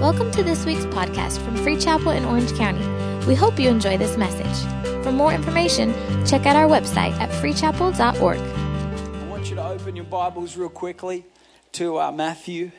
Welcome 0.00 0.30
to 0.30 0.42
this 0.42 0.64
week's 0.64 0.86
podcast 0.86 1.44
from 1.44 1.56
Free 1.56 1.76
Chapel 1.76 2.12
in 2.12 2.24
Orange 2.24 2.54
County. 2.54 2.82
We 3.26 3.34
hope 3.34 3.60
you 3.60 3.68
enjoy 3.68 3.98
this 3.98 4.16
message. 4.16 5.04
For 5.04 5.12
more 5.12 5.30
information, 5.30 5.92
check 6.26 6.46
out 6.46 6.56
our 6.56 6.66
website 6.66 7.12
at 7.20 7.28
freechapel.org. 7.28 8.38
I 8.38 9.26
want 9.28 9.50
you 9.50 9.56
to 9.56 9.62
open 9.62 9.94
your 9.96 10.06
Bibles 10.06 10.56
real 10.56 10.70
quickly 10.70 11.26
to 11.72 12.00
uh, 12.00 12.12
Matthew. 12.12 12.70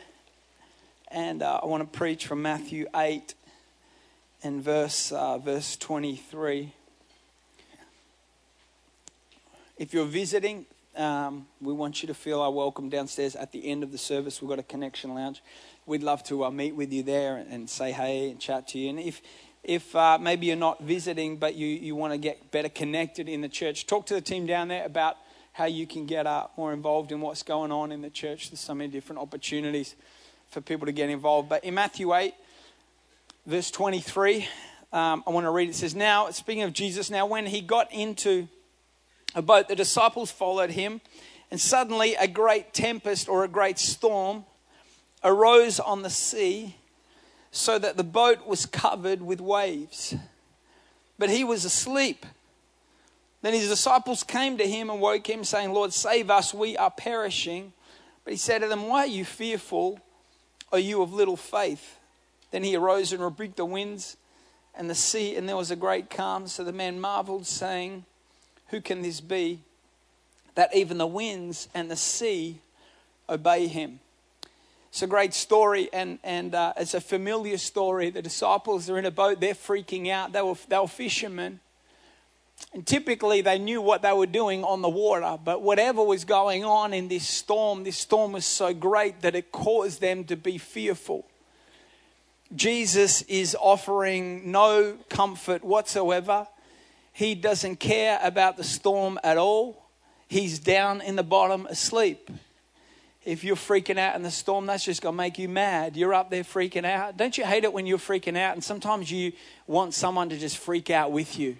And 1.09 1.43
uh, 1.43 1.59
I 1.61 1.67
want 1.67 1.83
to 1.83 1.95
preach 1.95 2.25
from 2.25 2.41
Matthew 2.41 2.87
8 2.95 3.35
and 4.41 4.63
verse, 4.63 5.11
uh, 5.11 5.37
verse 5.37 5.77
23. 5.77 6.73
If 9.77 9.93
you're 9.93 10.05
visiting, 10.05 10.65
um, 10.95 11.45
we 11.61 11.71
want 11.71 12.01
you 12.01 12.07
to 12.07 12.15
feel 12.15 12.41
our 12.41 12.51
welcome 12.51 12.89
downstairs 12.89 13.35
at 13.35 13.51
the 13.51 13.67
end 13.67 13.83
of 13.83 13.91
the 13.91 13.99
service. 13.99 14.41
We've 14.41 14.49
got 14.49 14.57
a 14.57 14.63
connection 14.63 15.13
lounge. 15.13 15.43
We'd 15.87 16.03
love 16.03 16.23
to 16.25 16.45
uh, 16.45 16.51
meet 16.51 16.75
with 16.75 16.93
you 16.93 17.01
there 17.01 17.37
and, 17.37 17.67
say 17.67 17.91
hey 17.91 18.29
and 18.29 18.39
chat 18.39 18.67
to 18.69 18.79
you. 18.79 18.91
And 18.91 18.99
if, 18.99 19.19
if 19.63 19.95
uh, 19.95 20.19
maybe 20.19 20.45
you're 20.45 20.55
not 20.55 20.83
visiting, 20.83 21.37
but 21.37 21.55
you, 21.55 21.67
you 21.67 21.95
want 21.95 22.13
to 22.13 22.19
get 22.19 22.51
better 22.51 22.69
connected 22.69 23.27
in 23.27 23.41
the 23.41 23.49
church, 23.49 23.87
talk 23.87 24.05
to 24.05 24.13
the 24.13 24.21
team 24.21 24.45
down 24.45 24.67
there 24.67 24.85
about 24.85 25.17
how 25.53 25.65
you 25.65 25.87
can 25.87 26.05
get 26.05 26.27
uh, 26.27 26.47
more 26.55 26.71
involved 26.71 27.11
in 27.11 27.19
what's 27.19 27.41
going 27.41 27.71
on 27.71 27.91
in 27.91 28.03
the 28.03 28.11
church. 28.11 28.51
There's 28.51 28.59
so 28.59 28.75
many 28.75 28.91
different 28.91 29.21
opportunities 29.21 29.95
for 30.51 30.61
people 30.61 30.85
to 30.85 30.91
get 30.91 31.09
involved. 31.09 31.49
But 31.49 31.63
in 31.63 31.73
Matthew 31.73 32.13
8, 32.13 32.35
verse 33.47 33.71
23, 33.71 34.47
um, 34.93 35.23
I 35.25 35.31
want 35.31 35.45
to 35.45 35.51
read. 35.51 35.69
It 35.69 35.75
says, 35.75 35.95
Now, 35.95 36.29
speaking 36.29 36.63
of 36.63 36.73
Jesus, 36.73 37.09
now 37.09 37.25
when 37.25 37.47
he 37.47 37.61
got 37.61 37.91
into 37.91 38.47
a 39.33 39.41
boat, 39.41 39.67
the 39.67 39.75
disciples 39.75 40.29
followed 40.29 40.69
him, 40.69 41.01
and 41.49 41.59
suddenly 41.59 42.13
a 42.15 42.27
great 42.27 42.71
tempest 42.71 43.27
or 43.27 43.43
a 43.43 43.47
great 43.47 43.79
storm 43.79 44.45
arose 45.23 45.79
on 45.79 46.01
the 46.01 46.09
sea, 46.09 46.75
so 47.51 47.77
that 47.77 47.97
the 47.97 48.03
boat 48.03 48.47
was 48.47 48.65
covered 48.65 49.21
with 49.21 49.41
waves. 49.41 50.15
But 51.19 51.29
he 51.29 51.43
was 51.43 51.65
asleep. 51.65 52.25
Then 53.41 53.53
his 53.53 53.69
disciples 53.69 54.23
came 54.23 54.57
to 54.57 54.67
him 54.67 54.89
and 54.89 55.01
woke 55.01 55.29
him, 55.29 55.43
saying, 55.43 55.73
Lord, 55.73 55.93
save 55.93 56.29
us, 56.29 56.53
we 56.53 56.77
are 56.77 56.91
perishing. 56.91 57.73
But 58.23 58.33
he 58.33 58.37
said 58.37 58.59
to 58.59 58.67
them, 58.67 58.87
Why 58.87 58.99
are 59.01 59.07
you 59.07 59.25
fearful, 59.25 59.99
O 60.71 60.77
you 60.77 61.01
of 61.01 61.13
little 61.13 61.37
faith? 61.37 61.97
Then 62.51 62.63
he 62.63 62.75
arose 62.75 63.13
and 63.13 63.23
rebuked 63.23 63.57
the 63.57 63.65
winds 63.65 64.17
and 64.75 64.89
the 64.89 64.95
sea, 64.95 65.35
and 65.35 65.47
there 65.49 65.57
was 65.57 65.71
a 65.71 65.75
great 65.75 66.09
calm. 66.09 66.47
So 66.47 66.63
the 66.63 66.71
man 66.71 66.99
marveled, 66.99 67.45
saying, 67.45 68.05
Who 68.67 68.79
can 68.79 69.01
this 69.01 69.21
be? 69.21 69.59
That 70.55 70.75
even 70.75 70.97
the 70.97 71.07
winds 71.07 71.67
and 71.73 71.89
the 71.89 71.95
sea 71.95 72.61
obey 73.29 73.67
him. 73.67 73.99
It's 74.91 75.01
a 75.01 75.07
great 75.07 75.33
story, 75.33 75.89
and, 75.93 76.19
and 76.21 76.53
uh, 76.53 76.73
it's 76.75 76.93
a 76.93 76.99
familiar 76.99 77.57
story. 77.57 78.09
The 78.09 78.21
disciples 78.21 78.89
are 78.89 78.99
in 78.99 79.05
a 79.05 79.11
boat, 79.11 79.39
they're 79.39 79.53
freaking 79.53 80.09
out. 80.09 80.33
They 80.33 80.41
were, 80.41 80.57
they 80.67 80.77
were 80.77 80.87
fishermen. 80.87 81.61
And 82.73 82.85
typically, 82.85 83.39
they 83.39 83.57
knew 83.57 83.81
what 83.81 84.01
they 84.01 84.11
were 84.11 84.25
doing 84.25 84.65
on 84.65 84.81
the 84.81 84.89
water, 84.89 85.39
but 85.41 85.61
whatever 85.61 86.03
was 86.03 86.25
going 86.25 86.65
on 86.65 86.93
in 86.93 87.07
this 87.07 87.25
storm, 87.25 87.85
this 87.85 87.97
storm 87.97 88.33
was 88.33 88.45
so 88.45 88.73
great 88.73 89.21
that 89.21 89.33
it 89.33 89.53
caused 89.53 90.01
them 90.01 90.25
to 90.25 90.35
be 90.35 90.57
fearful. 90.57 91.25
Jesus 92.53 93.21
is 93.23 93.55
offering 93.61 94.51
no 94.51 94.97
comfort 95.09 95.63
whatsoever. 95.63 96.47
He 97.13 97.33
doesn't 97.33 97.77
care 97.77 98.19
about 98.21 98.57
the 98.57 98.65
storm 98.65 99.17
at 99.23 99.37
all. 99.37 99.85
He's 100.27 100.59
down 100.59 100.99
in 100.99 101.15
the 101.15 101.23
bottom 101.23 101.65
asleep 101.67 102.29
if 103.23 103.43
you're 103.43 103.55
freaking 103.55 103.97
out 103.97 104.15
in 104.15 104.23
the 104.23 104.31
storm, 104.31 104.65
that's 104.65 104.83
just 104.83 105.01
going 105.01 105.13
to 105.13 105.17
make 105.17 105.37
you 105.37 105.47
mad. 105.47 105.95
You're 105.95 106.13
up 106.13 106.29
there 106.29 106.43
freaking 106.43 106.85
out. 106.85 107.17
Don't 107.17 107.37
you 107.37 107.45
hate 107.45 107.63
it 107.63 107.71
when 107.71 107.85
you're 107.85 107.99
freaking 107.99 108.37
out? 108.37 108.53
And 108.53 108.63
sometimes 108.63 109.11
you 109.11 109.33
want 109.67 109.93
someone 109.93 110.29
to 110.29 110.37
just 110.37 110.57
freak 110.57 110.89
out 110.89 111.11
with 111.11 111.37
you. 111.37 111.55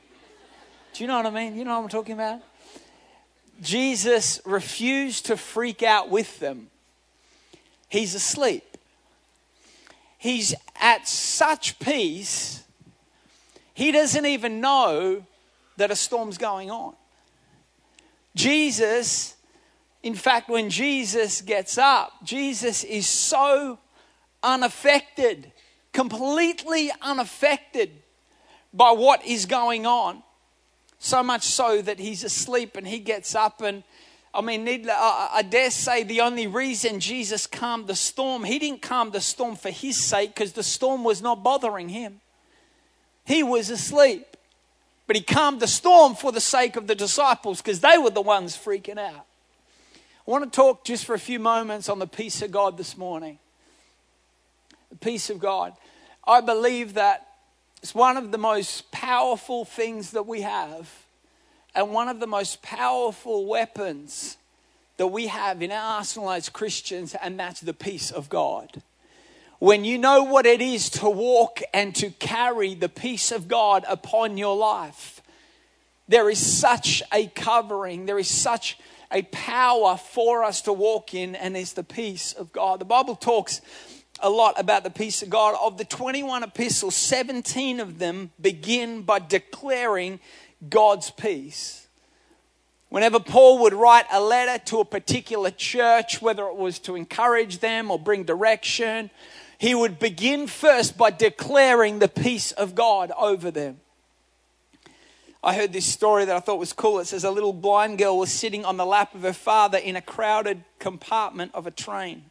Do 0.94 1.04
you 1.04 1.08
know 1.08 1.17
what 1.17 1.27
I 1.27 1.30
mean? 1.30 1.55
You 1.55 1.64
know 1.64 1.77
what 1.77 1.83
I'm 1.83 1.89
talking 1.89 2.14
about? 2.14 2.42
Jesus 3.61 4.42
refused 4.44 5.27
to 5.27 5.38
freak 5.38 5.83
out 5.83 6.10
with 6.10 6.39
them. 6.39 6.67
He's 7.89 8.16
asleep. 8.16 8.64
He's 10.17 10.55
at 10.80 11.08
such 11.08 11.80
peace, 11.80 12.64
he 13.73 13.92
doesn't 13.92 14.26
even 14.26 14.61
know 14.61 15.26
that 15.78 15.89
a 15.89 15.95
storm's 15.95 16.38
going 16.38 16.70
on. 16.70 16.93
Jesus 18.36 19.36
in 20.04 20.16
fact, 20.16 20.50
when 20.50 20.70
Jesus 20.70 21.42
gets 21.42 21.78
up, 21.78 22.14
Jesus 22.23 22.84
is 22.84 23.08
so 23.08 23.78
unaffected, 24.42 25.52
completely 25.94 26.92
unaffected 27.02 27.92
by 28.73 28.92
what 28.92 29.26
is 29.26 29.45
going 29.45 29.86
on. 29.86 30.23
So 30.98 31.23
much 31.23 31.44
so 31.44 31.82
that 31.82 32.00
he's 32.00 32.23
asleep 32.23 32.78
and 32.78 32.88
he 32.88 33.00
gets 33.00 33.36
up 33.36 33.61
and 33.61 33.84
I 34.34 34.40
mean, 34.40 34.66
I 34.90 35.44
dare 35.48 35.70
say 35.72 36.04
the 36.04 36.22
only 36.22 36.48
reason 36.48 37.02
Jesus 37.02 37.45
calmed 37.48 37.88
the 37.88 37.95
storm, 37.95 38.45
he 38.45 38.60
didn't 38.60 38.82
calm 38.82 39.11
the 39.11 39.20
storm 39.20 39.58
for 39.58 39.70
his 39.70 39.98
sake 39.98 40.34
because 40.34 40.54
the 40.54 40.64
storm 40.64 41.04
was 41.04 41.22
not 41.22 41.44
bothering 41.44 41.90
him. 41.90 42.22
He 43.26 43.44
was 43.44 43.70
asleep. 43.70 44.38
But 45.06 45.17
he 45.17 45.22
calmed 45.22 45.60
the 45.60 45.67
storm 45.67 46.16
for 46.16 46.32
the 46.32 46.40
sake 46.40 46.78
of 46.78 46.88
the 46.88 46.95
disciples 46.95 47.61
because 47.61 47.82
they 47.82 47.98
were 47.98 48.11
the 48.11 48.22
ones 48.22 48.56
freaking 48.56 48.98
out. 48.98 49.26
I 50.27 50.30
want 50.30 50.43
to 50.43 50.55
talk 50.55 50.83
just 50.83 51.05
for 51.05 51.15
a 51.15 51.20
few 51.20 51.39
moments 51.39 51.89
on 51.89 51.98
the 51.98 52.05
peace 52.05 52.43
of 52.43 52.52
God 52.52 52.77
this 52.77 52.95
morning. 52.95 53.39
The 54.92 54.98
peace 54.98 55.32
of 55.32 55.39
God. 55.39 55.73
I 56.27 56.42
believe 56.42 56.93
that 56.93 57.27
it's 57.82 57.95
one 57.95 58.17
of 58.17 58.31
the 58.31 58.37
most 58.37 58.92
powerful 58.92 59.65
things 59.65 60.11
that 60.11 60.27
we 60.27 60.42
have, 60.42 60.87
and 61.73 61.92
one 61.92 62.08
of 62.08 62.20
the 62.20 62.27
most 62.27 62.61
powerful 62.61 63.48
weapons 63.48 64.37
that 64.98 65.08
we 65.08 65.26
have 65.26 65.64
in 65.64 65.71
our 65.71 65.98
arsenal 65.98 66.30
as 66.30 66.49
Christians, 66.49 67.15
and 67.15 67.39
that's 67.39 67.61
the 67.61 67.73
peace 67.73 68.11
of 68.11 68.30
God. 68.30 68.83
When 69.58 69.83
you 69.83 69.98
know 69.98 70.21
what 70.21 70.45
it 70.45 70.61
is 70.61 70.92
to 70.92 71.10
walk 71.10 71.61
and 71.73 71.95
to 71.95 72.11
carry 72.11 72.76
the 72.76 72.89
peace 72.89 73.31
of 73.31 73.48
God 73.48 73.86
upon 73.87 74.37
your 74.37 74.55
life, 74.55 75.23
there 76.08 76.30
is 76.30 76.37
such 76.37 77.02
a 77.11 77.26
covering, 77.26 78.05
there 78.05 78.20
is 78.20 78.27
such 78.27 78.77
a 79.11 79.23
power 79.23 79.98
for 79.98 80.44
us 80.44 80.61
to 80.64 80.73
walk 80.73 81.14
in, 81.14 81.36
and 81.36 81.58
is 81.58 81.73
the 81.73 81.83
peace 81.83 82.33
of 82.33 82.52
God. 82.52 82.80
The 82.80 82.86
Bible 82.86 83.16
talks 83.16 83.61
a 84.20 84.30
lot 84.30 84.60
about 84.60 84.83
the 84.83 84.89
peace 84.89 85.22
of 85.22 85.30
God. 85.30 85.55
Of 85.61 85.77
the 85.77 85.86
21 85.86 86.44
epistles, 86.44 86.95
17 86.95 87.80
of 87.80 87.99
them 87.99 88.32
begin 88.39 89.02
by 89.02 89.20
declaring 89.20 90.20
God's 90.70 91.10
peace. 91.11 91.88
Whenever 92.89 93.20
Paul 93.20 93.60
would 93.60 93.73
write 93.73 94.05
a 94.11 94.20
letter 94.20 94.64
to 94.66 94.82
a 94.82 94.86
particular 94.86 95.49
church, 95.49 96.22
whether 96.22 96.45
it 96.48 96.58
was 96.58 96.78
to 96.80 96.95
encourage 96.95 97.60
them 97.60 97.89
or 97.89 97.98
bring 97.98 98.23
direction, 98.23 99.10
he 99.58 99.73
would 99.73 99.98
begin 99.98 100.48
first 100.48 100.98
by 100.98 101.10
declaring 101.10 101.99
the 101.99 102.10
peace 102.10 102.52
of 102.52 102.76
God 102.76 103.11
over 103.17 103.49
them. 103.49 103.80
I 105.44 105.56
heard 105.56 105.74
this 105.74 105.88
story 105.88 106.26
that 106.26 106.36
I 106.36 106.40
thought 106.40 106.60
was 106.60 106.74
cool. 106.74 107.00
It 107.00 107.08
says 107.08 107.24
a 107.24 107.32
little 107.32 107.54
blind 107.54 107.98
girl 107.98 108.20
was 108.20 108.32
sitting 108.32 108.64
on 108.64 108.78
the 108.78 108.86
lap 108.86 109.16
of 109.16 109.24
her 109.24 109.34
father 109.34 109.78
in 109.78 109.96
a 109.96 110.02
crowded 110.02 110.64
compartment 110.78 111.52
of 111.56 111.66
a 111.66 111.72
train. 111.72 112.26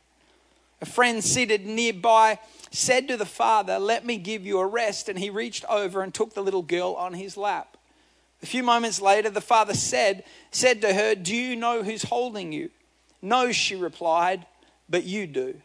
A 0.81 0.87
friend 0.87 1.22
seated 1.22 1.66
nearby 1.66 2.38
said 2.71 3.09
to 3.09 3.16
the 3.16 3.26
father, 3.26 3.78
Let 3.78 4.06
me 4.06 4.16
give 4.16 4.47
you 4.47 4.60
a 4.60 4.66
rest. 4.66 5.09
And 5.09 5.19
he 5.19 5.28
reached 5.28 5.65
over 5.69 6.03
and 6.03 6.15
took 6.15 6.34
the 6.34 6.43
little 6.43 6.62
girl 6.62 6.94
on 6.94 7.15
his 7.15 7.37
lap. 7.37 7.76
A 8.43 8.47
few 8.47 8.62
moments 8.62 9.00
later, 9.00 9.28
the 9.28 9.41
father 9.41 9.75
said, 9.75 10.25
said 10.50 10.81
to 10.82 10.94
her, 10.94 11.15
Do 11.15 11.34
you 11.34 11.56
know 11.56 11.82
who's 11.82 12.04
holding 12.04 12.53
you? 12.53 12.71
No, 13.21 13.53
she 13.53 13.77
replied, 13.77 14.47
but 14.88 15.04
you 15.04 15.27
do. 15.27 15.60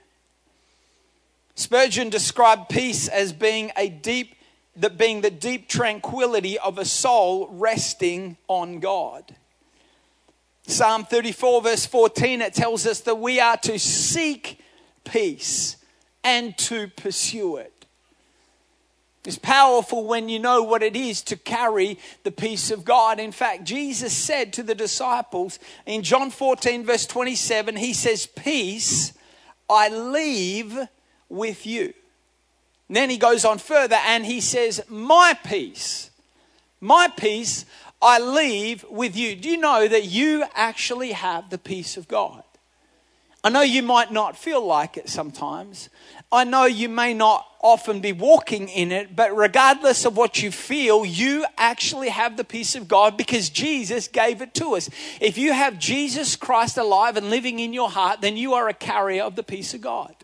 Spurgeon 1.53 2.09
described 2.09 2.67
peace 2.69 3.07
as 3.07 3.31
being 3.31 3.71
a 3.77 3.87
deep 3.87 4.34
that 4.75 4.97
being 4.97 5.21
the 5.21 5.31
deep 5.31 5.67
tranquility 5.69 6.57
of 6.59 6.77
a 6.77 6.85
soul 6.85 7.47
resting 7.51 8.37
on 8.47 8.79
God. 8.79 9.35
Psalm 10.67 11.05
34, 11.05 11.61
verse 11.61 11.85
14, 11.85 12.41
it 12.41 12.53
tells 12.53 12.87
us 12.87 13.01
that 13.01 13.15
we 13.15 13.39
are 13.39 13.57
to 13.57 13.77
seek 13.77 14.59
peace 15.03 15.77
and 16.23 16.57
to 16.57 16.87
pursue 16.87 17.57
it. 17.57 17.71
It's 19.25 19.37
powerful 19.37 20.05
when 20.05 20.29
you 20.29 20.37
know 20.39 20.61
what 20.61 20.83
it 20.83 20.95
is 20.95 21.21
to 21.23 21.35
carry 21.35 21.97
the 22.23 22.31
peace 22.31 22.69
of 22.69 22.85
God. 22.85 23.19
In 23.19 23.31
fact, 23.31 23.63
Jesus 23.63 24.13
said 24.13 24.53
to 24.53 24.63
the 24.63 24.75
disciples 24.75 25.57
in 25.85 26.03
John 26.03 26.29
14, 26.29 26.85
verse 26.85 27.07
27, 27.07 27.75
He 27.75 27.93
says, 27.93 28.27
Peace 28.27 29.13
I 29.69 29.89
leave 29.89 30.77
with 31.27 31.65
you. 31.65 31.93
And 32.87 32.95
then 32.95 33.09
he 33.09 33.17
goes 33.17 33.45
on 33.45 33.57
further 33.57 33.97
and 34.05 34.25
he 34.25 34.41
says, 34.41 34.83
My 34.89 35.37
peace, 35.43 36.11
my 36.79 37.07
peace 37.07 37.65
I 38.01 38.19
leave 38.19 38.85
with 38.89 39.15
you. 39.15 39.35
Do 39.35 39.49
you 39.49 39.57
know 39.57 39.87
that 39.87 40.05
you 40.05 40.45
actually 40.53 41.13
have 41.13 41.49
the 41.49 41.57
peace 41.57 41.97
of 41.97 42.07
God? 42.07 42.43
I 43.43 43.49
know 43.49 43.61
you 43.61 43.83
might 43.83 44.11
not 44.11 44.37
feel 44.37 44.65
like 44.65 44.97
it 44.97 45.07
sometimes. 45.07 45.89
I 46.31 46.43
know 46.43 46.65
you 46.65 46.89
may 46.89 47.13
not 47.13 47.47
often 47.61 47.99
be 47.99 48.11
walking 48.11 48.69
in 48.69 48.91
it, 48.91 49.15
but 49.15 49.35
regardless 49.35 50.03
of 50.05 50.17
what 50.17 50.41
you 50.41 50.51
feel, 50.51 51.05
you 51.05 51.45
actually 51.57 52.09
have 52.09 52.37
the 52.37 52.43
peace 52.43 52.75
of 52.75 52.87
God 52.87 53.17
because 53.17 53.49
Jesus 53.49 54.07
gave 54.07 54.41
it 54.41 54.55
to 54.55 54.75
us. 54.75 54.89
If 55.21 55.37
you 55.37 55.53
have 55.53 55.79
Jesus 55.79 56.35
Christ 56.35 56.77
alive 56.77 57.17
and 57.17 57.29
living 57.29 57.59
in 57.59 57.71
your 57.71 57.89
heart, 57.89 58.21
then 58.21 58.35
you 58.35 58.53
are 58.55 58.67
a 58.67 58.73
carrier 58.73 59.23
of 59.23 59.35
the 59.35 59.43
peace 59.43 59.75
of 59.75 59.81
God. 59.81 60.15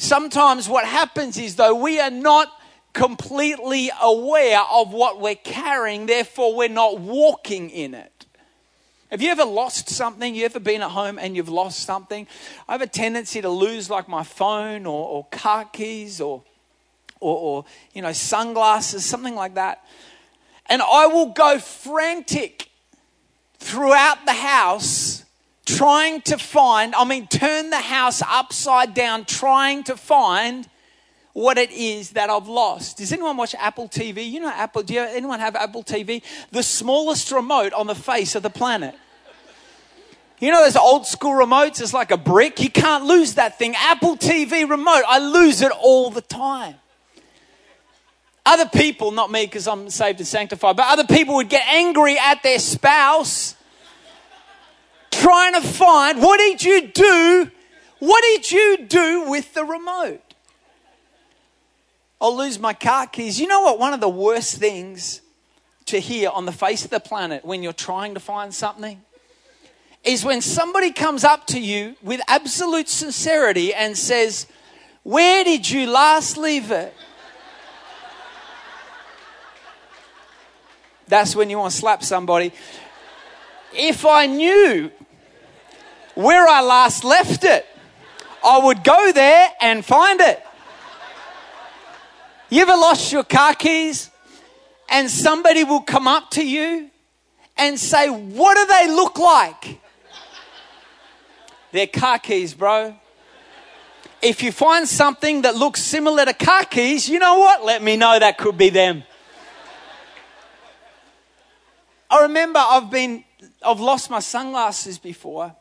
Sometimes 0.00 0.66
what 0.66 0.86
happens 0.86 1.36
is, 1.36 1.56
though, 1.56 1.74
we 1.74 2.00
are 2.00 2.10
not 2.10 2.50
completely 2.94 3.90
aware 4.00 4.62
of 4.72 4.94
what 4.94 5.20
we're 5.20 5.34
carrying, 5.34 6.06
therefore, 6.06 6.56
we're 6.56 6.70
not 6.70 6.98
walking 6.98 7.68
in 7.68 7.92
it. 7.92 8.24
Have 9.10 9.20
you 9.20 9.28
ever 9.30 9.44
lost 9.44 9.90
something? 9.90 10.34
You 10.34 10.46
ever 10.46 10.58
been 10.58 10.80
at 10.80 10.92
home 10.92 11.18
and 11.18 11.36
you've 11.36 11.50
lost 11.50 11.80
something? 11.80 12.26
I 12.66 12.72
have 12.72 12.80
a 12.80 12.86
tendency 12.86 13.42
to 13.42 13.50
lose 13.50 13.90
like 13.90 14.08
my 14.08 14.22
phone 14.22 14.86
or, 14.86 15.06
or 15.06 15.26
car 15.26 15.66
keys 15.66 16.18
or, 16.18 16.44
or, 17.20 17.36
or, 17.36 17.64
you 17.92 18.00
know, 18.00 18.12
sunglasses, 18.12 19.04
something 19.04 19.34
like 19.34 19.56
that. 19.56 19.84
And 20.70 20.80
I 20.80 21.08
will 21.08 21.34
go 21.34 21.58
frantic 21.58 22.70
throughout 23.58 24.24
the 24.24 24.32
house 24.32 25.26
trying 25.76 26.20
to 26.22 26.38
find, 26.38 26.94
I 26.94 27.04
mean, 27.04 27.26
turn 27.26 27.70
the 27.70 27.80
house 27.80 28.22
upside 28.26 28.94
down, 28.94 29.24
trying 29.24 29.84
to 29.84 29.96
find 29.96 30.68
what 31.32 31.58
it 31.58 31.70
is 31.70 32.10
that 32.10 32.30
I've 32.30 32.48
lost. 32.48 32.98
Does 32.98 33.12
anyone 33.12 33.36
watch 33.36 33.54
Apple 33.54 33.88
TV? 33.88 34.28
You 34.30 34.40
know 34.40 34.48
Apple, 34.48 34.82
do 34.82 34.94
you, 34.94 35.00
anyone 35.00 35.40
have 35.40 35.56
Apple 35.56 35.82
TV? 35.82 36.22
The 36.50 36.62
smallest 36.62 37.30
remote 37.30 37.72
on 37.72 37.86
the 37.86 37.94
face 37.94 38.34
of 38.34 38.42
the 38.42 38.50
planet. 38.50 38.94
You 40.40 40.50
know 40.50 40.64
those 40.64 40.76
old 40.76 41.06
school 41.06 41.32
remotes? 41.32 41.80
It's 41.82 41.92
like 41.92 42.10
a 42.10 42.16
brick. 42.16 42.60
You 42.60 42.70
can't 42.70 43.04
lose 43.04 43.34
that 43.34 43.58
thing. 43.58 43.74
Apple 43.76 44.16
TV 44.16 44.68
remote, 44.68 45.02
I 45.06 45.18
lose 45.18 45.60
it 45.60 45.70
all 45.70 46.10
the 46.10 46.22
time. 46.22 46.76
Other 48.46 48.66
people, 48.66 49.10
not 49.10 49.30
me 49.30 49.44
because 49.44 49.68
I'm 49.68 49.90
saved 49.90 50.18
and 50.18 50.26
sanctified, 50.26 50.76
but 50.76 50.86
other 50.86 51.04
people 51.04 51.36
would 51.36 51.50
get 51.50 51.66
angry 51.68 52.18
at 52.18 52.42
their 52.42 52.58
spouse 52.58 53.54
trying 55.10 55.54
to 55.54 55.60
find 55.60 56.20
what 56.20 56.38
did 56.38 56.62
you 56.62 56.88
do? 56.88 57.50
What 57.98 58.22
did 58.22 58.50
you 58.50 58.86
do 58.88 59.30
with 59.30 59.52
the 59.54 59.64
remote? 59.64 60.22
I'll 62.20 62.36
lose 62.36 62.58
my 62.58 62.74
car 62.74 63.06
keys. 63.06 63.40
You 63.40 63.46
know 63.46 63.62
what? 63.62 63.78
One 63.78 63.94
of 63.94 64.00
the 64.00 64.08
worst 64.08 64.58
things 64.58 65.22
to 65.86 65.98
hear 65.98 66.30
on 66.30 66.46
the 66.46 66.52
face 66.52 66.84
of 66.84 66.90
the 66.90 67.00
planet 67.00 67.44
when 67.44 67.62
you're 67.62 67.72
trying 67.72 68.14
to 68.14 68.20
find 68.20 68.54
something 68.54 69.00
is 70.04 70.24
when 70.24 70.40
somebody 70.40 70.92
comes 70.92 71.24
up 71.24 71.46
to 71.48 71.60
you 71.60 71.96
with 72.02 72.20
absolute 72.28 72.88
sincerity 72.88 73.74
and 73.74 73.96
says, 73.96 74.46
Where 75.02 75.44
did 75.44 75.68
you 75.68 75.90
last 75.90 76.36
leave 76.36 76.70
it? 76.70 76.94
That's 81.06 81.34
when 81.34 81.50
you 81.50 81.58
want 81.58 81.72
to 81.72 81.76
slap 81.76 82.04
somebody. 82.04 82.52
If 83.72 84.04
I 84.04 84.26
knew 84.26 84.90
where 86.14 86.46
I 86.46 86.60
last 86.60 87.04
left 87.04 87.44
it, 87.44 87.66
I 88.44 88.58
would 88.64 88.82
go 88.82 89.12
there 89.12 89.48
and 89.60 89.84
find 89.84 90.20
it. 90.20 90.42
You 92.48 92.62
ever 92.62 92.72
lost 92.72 93.12
your 93.12 93.22
car 93.22 93.54
keys 93.54 94.10
and 94.88 95.08
somebody 95.08 95.62
will 95.62 95.82
come 95.82 96.08
up 96.08 96.30
to 96.32 96.44
you 96.44 96.90
and 97.56 97.78
say, 97.78 98.08
What 98.08 98.56
do 98.56 98.66
they 98.66 98.88
look 98.88 99.18
like? 99.18 99.80
They're 101.70 101.86
car 101.86 102.18
keys, 102.18 102.54
bro. 102.54 102.96
If 104.20 104.42
you 104.42 104.52
find 104.52 104.86
something 104.88 105.42
that 105.42 105.54
looks 105.54 105.80
similar 105.80 106.24
to 106.24 106.34
car 106.34 106.64
keys, 106.64 107.08
you 107.08 107.18
know 107.18 107.38
what? 107.38 107.64
Let 107.64 107.82
me 107.82 107.96
know 107.96 108.18
that 108.18 108.36
could 108.36 108.58
be 108.58 108.68
them. 108.68 109.04
I 112.10 112.22
remember 112.22 112.58
I've 112.58 112.90
been 112.90 113.24
I've 113.62 113.80
lost 113.80 114.10
my 114.10 114.20
sunglasses 114.20 114.98
before. 114.98 115.54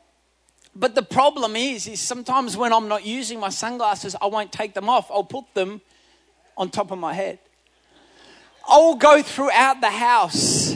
But 0.76 0.96
the 0.96 1.04
problem 1.04 1.56
is 1.56 1.88
is 1.88 2.00
sometimes 2.00 2.56
when 2.56 2.72
I'm 2.72 2.88
not 2.88 3.06
using 3.06 3.40
my 3.40 3.50
sunglasses, 3.50 4.16
I 4.22 4.28
won't 4.28 4.52
take 4.52 4.74
them 4.74 4.90
off. 4.90 5.10
I'll 5.12 5.24
put 5.24 5.54
them 5.54 5.82
on 6.56 6.70
top 6.70 6.92
of 6.92 7.00
my 7.00 7.14
head. 7.14 7.40
I 8.70 8.78
will 8.78 8.96
go 8.96 9.22
throughout 9.22 9.82
the 9.82 9.90
house. 9.90 10.76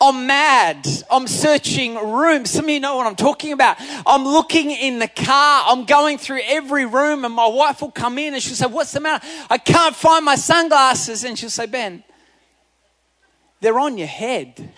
I'm 0.00 0.26
mad. 0.26 0.86
I'm 1.10 1.26
searching 1.26 1.94
rooms. 1.94 2.50
Some 2.50 2.66
of 2.66 2.70
you 2.70 2.80
know 2.80 2.96
what 2.96 3.06
I'm 3.06 3.16
talking 3.16 3.52
about. 3.52 3.76
I'm 4.06 4.24
looking 4.24 4.70
in 4.70 4.98
the 4.98 5.08
car. 5.08 5.64
I'm 5.66 5.84
going 5.86 6.18
through 6.18 6.40
every 6.44 6.84
room, 6.84 7.24
and 7.24 7.32
my 7.32 7.46
wife 7.46 7.80
will 7.80 7.90
come 7.90 8.18
in 8.18 8.34
and 8.34 8.42
she'll 8.42 8.56
say, 8.56 8.66
What's 8.66 8.92
the 8.92 9.00
matter? 9.00 9.26
I 9.48 9.56
can't 9.56 9.96
find 9.96 10.24
my 10.24 10.34
sunglasses. 10.34 11.24
And 11.24 11.38
she'll 11.38 11.48
say, 11.48 11.66
Ben, 11.66 12.04
they're 13.60 13.78
on 13.78 13.96
your 13.96 14.08
head. 14.08 14.72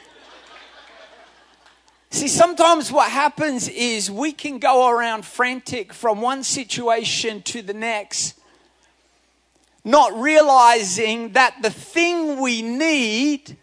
See, 2.10 2.28
sometimes 2.28 2.90
what 2.90 3.10
happens 3.10 3.68
is 3.68 4.10
we 4.10 4.32
can 4.32 4.58
go 4.58 4.88
around 4.88 5.24
frantic 5.24 5.92
from 5.92 6.20
one 6.20 6.42
situation 6.42 7.42
to 7.42 7.62
the 7.62 7.74
next 7.74 8.36
not 9.86 10.12
realizing 10.20 11.30
that 11.34 11.62
the 11.62 11.70
thing 11.70 12.40
we 12.40 12.60
need, 12.60 13.56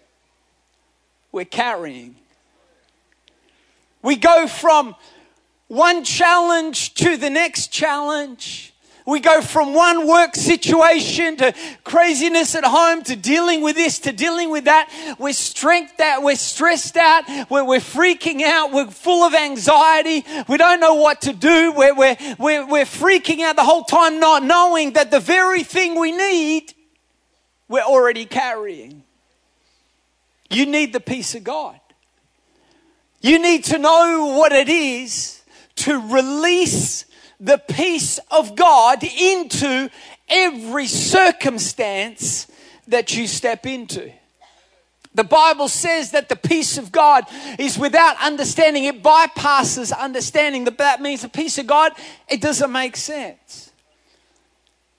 we're 1.33 1.43
carrying. 1.43 2.15
We 4.01 4.15
go 4.15 4.47
from 4.47 4.95
one 5.67 6.05
challenge 6.05 6.93
to 6.93 7.17
the 7.17 7.29
next 7.29 7.73
challenge. 7.73 8.72
We 9.05 9.19
go 9.19 9.41
from 9.41 9.73
one 9.73 10.07
work 10.07 10.33
situation 10.35 11.35
to 11.37 11.53
craziness 11.83 12.55
at 12.55 12.63
home 12.63 13.03
to 13.03 13.15
dealing 13.15 13.61
with 13.61 13.75
this 13.75 13.99
to 13.99 14.13
dealing 14.13 14.49
with 14.49 14.65
that. 14.65 15.15
We're 15.19 15.33
stressed 15.33 15.99
out. 15.99 16.23
We're 16.23 16.35
stressed 16.35 16.95
out. 16.95 17.25
We're, 17.49 17.65
we're 17.65 17.79
freaking 17.79 18.43
out. 18.43 18.71
We're 18.71 18.89
full 18.89 19.23
of 19.23 19.33
anxiety. 19.33 20.23
We 20.47 20.57
don't 20.57 20.79
know 20.79 20.95
what 20.95 21.21
to 21.23 21.33
do. 21.33 21.73
We're, 21.73 21.93
we're, 21.93 22.17
we're, 22.39 22.65
we're 22.65 22.85
freaking 22.85 23.41
out 23.41 23.57
the 23.57 23.63
whole 23.63 23.83
time, 23.83 24.19
not 24.21 24.43
knowing 24.43 24.93
that 24.93 25.11
the 25.11 25.19
very 25.19 25.63
thing 25.63 25.99
we 25.99 26.13
need, 26.13 26.73
we're 27.67 27.81
already 27.81 28.25
carrying. 28.25 29.03
You 30.49 30.65
need 30.65 30.93
the 30.93 31.01
peace 31.01 31.35
of 31.35 31.43
God. 31.43 31.79
You 33.19 33.39
need 33.39 33.65
to 33.65 33.79
know 33.79 34.35
what 34.37 34.51
it 34.51 34.69
is 34.69 35.41
to 35.77 35.97
release 35.97 37.05
the 37.43 37.57
peace 37.57 38.19
of 38.31 38.55
God 38.55 39.03
into 39.03 39.89
every 40.29 40.87
circumstance 40.87 42.47
that 42.87 43.15
you 43.15 43.27
step 43.27 43.65
into. 43.65 44.11
The 45.13 45.25
Bible 45.25 45.67
says 45.67 46.11
that 46.11 46.29
the 46.29 46.37
peace 46.37 46.77
of 46.77 46.91
God 46.91 47.25
is 47.59 47.77
without 47.77 48.15
understanding. 48.21 48.85
It 48.85 49.03
bypasses 49.03 49.95
understanding. 49.95 50.63
That 50.63 51.01
means 51.01 51.21
the 51.21 51.29
peace 51.29 51.57
of 51.57 51.67
God, 51.67 51.91
it 52.27 52.41
doesn't 52.41 52.71
make 52.71 52.95
sense. 52.95 53.71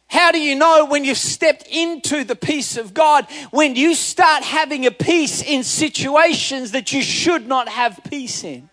How 0.07 0.31
do 0.31 0.39
you 0.39 0.55
know 0.55 0.85
when 0.85 1.05
you've 1.05 1.19
stepped 1.19 1.67
into 1.67 2.23
the 2.23 2.37
peace 2.37 2.77
of 2.77 2.95
God? 2.95 3.27
When 3.51 3.75
you 3.75 3.95
start 3.95 4.45
having 4.45 4.87
a 4.87 4.93
peace 4.93 5.43
in 5.43 5.65
situations 5.65 6.73
that 6.73 6.93
you 6.93 7.03
should 7.03 7.49
not 7.49 7.69
have 7.69 8.01
peace 8.09 8.45
in. 8.45 8.69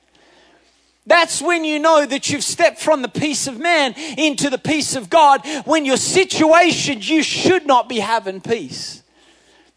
That's 1.05 1.41
when 1.41 1.63
you 1.63 1.79
know 1.79 2.05
that 2.05 2.29
you've 2.29 2.43
stepped 2.43 2.79
from 2.79 3.01
the 3.01 3.09
peace 3.09 3.47
of 3.47 3.59
man 3.59 3.93
into 4.17 4.49
the 4.49 4.57
peace 4.57 4.95
of 4.95 5.09
God. 5.09 5.41
When 5.65 5.83
your 5.83 5.97
situation, 5.97 6.99
you 7.01 7.23
should 7.23 7.65
not 7.65 7.89
be 7.89 7.99
having 7.99 8.39
peace. 8.39 9.01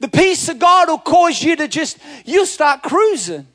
The 0.00 0.08
peace 0.08 0.48
of 0.48 0.58
God 0.58 0.88
will 0.88 0.98
cause 0.98 1.42
you 1.42 1.56
to 1.56 1.66
just, 1.66 1.98
you'll 2.26 2.44
start 2.44 2.82
cruising. 2.82 3.46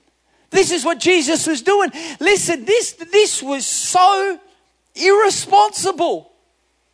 This 0.50 0.72
is 0.72 0.84
what 0.84 1.00
Jesus 1.00 1.46
was 1.46 1.62
doing. 1.62 1.92
Listen, 2.20 2.66
this, 2.66 2.94
this 2.94 3.44
was 3.44 3.66
so 3.66 4.40
irresponsible 4.96 6.32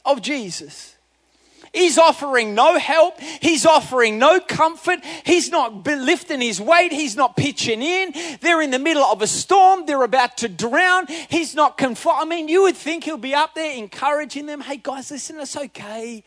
of 0.03 0.21
Jesus. 0.21 0.94
He's 1.75 1.97
offering 1.97 2.55
no 2.55 2.79
help. 2.79 3.19
He's 3.19 3.65
offering 3.65 4.17
no 4.17 4.39
comfort. 4.39 5.03
He's 5.25 5.51
not 5.51 5.85
lifting 5.85 6.39
his 6.39 6.61
weight. 6.61 6.91
He's 6.91 7.15
not 7.15 7.35
pitching 7.35 7.81
in. 7.81 8.13
They're 8.39 8.61
in 8.61 8.71
the 8.71 8.79
middle 8.79 9.03
of 9.03 9.21
a 9.21 9.27
storm. 9.27 9.85
They're 9.85 10.03
about 10.03 10.37
to 10.37 10.47
drown. 10.47 11.07
He's 11.29 11.53
not 11.53 11.77
confined. 11.77 12.17
I 12.21 12.25
mean, 12.25 12.47
you 12.47 12.63
would 12.63 12.77
think 12.77 13.03
he'll 13.03 13.17
be 13.17 13.35
up 13.35 13.55
there 13.55 13.75
encouraging 13.75 14.45
them. 14.45 14.61
Hey, 14.61 14.77
guys, 14.77 15.11
listen, 15.11 15.39
it's 15.39 15.57
okay. 15.57 16.23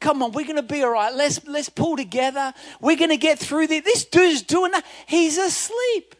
Come 0.00 0.22
on, 0.22 0.32
we're 0.32 0.44
going 0.44 0.56
to 0.56 0.62
be 0.62 0.82
all 0.82 0.90
right. 0.90 1.14
Let's, 1.14 1.46
let's 1.46 1.68
pull 1.68 1.96
together. 1.96 2.52
We're 2.80 2.96
going 2.96 3.10
to 3.10 3.16
get 3.16 3.38
through 3.38 3.68
this. 3.68 3.84
This 3.84 4.04
dude's 4.04 4.42
doing 4.42 4.72
that. 4.72 4.84
He's 5.06 5.38
asleep. 5.38 6.14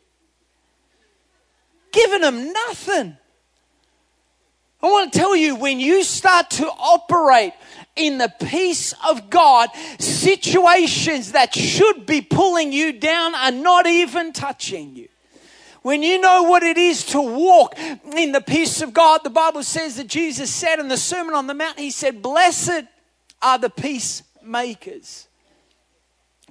Giving 1.92 2.20
them 2.20 2.52
nothing. 2.52 3.16
I 4.80 4.86
want 4.86 5.12
to 5.12 5.18
tell 5.18 5.34
you 5.34 5.56
when 5.56 5.80
you 5.80 6.04
start 6.04 6.50
to 6.50 6.66
operate 6.66 7.52
in 7.98 8.18
the 8.18 8.32
peace 8.40 8.94
of 9.08 9.28
God, 9.28 9.68
situations 9.98 11.32
that 11.32 11.54
should 11.54 12.06
be 12.06 12.20
pulling 12.20 12.72
you 12.72 12.92
down 12.92 13.34
are 13.34 13.50
not 13.50 13.86
even 13.86 14.32
touching 14.32 14.96
you. 14.96 15.08
when 15.82 16.02
you 16.02 16.20
know 16.20 16.44
what 16.44 16.62
it 16.62 16.76
is 16.76 17.04
to 17.04 17.20
walk 17.20 17.78
in 17.78 18.32
the 18.32 18.40
peace 18.40 18.82
of 18.82 18.92
God, 18.92 19.20
the 19.24 19.30
Bible 19.30 19.62
says 19.62 19.96
that 19.96 20.06
Jesus 20.06 20.50
said 20.50 20.78
in 20.78 20.88
the 20.88 20.96
Sermon 20.96 21.34
on 21.34 21.46
the 21.46 21.54
Mount, 21.54 21.78
He 21.78 21.90
said, 21.90 22.22
Blessed 22.22 22.84
are 23.40 23.58
the 23.58 23.70
peacemakers. 23.70 25.28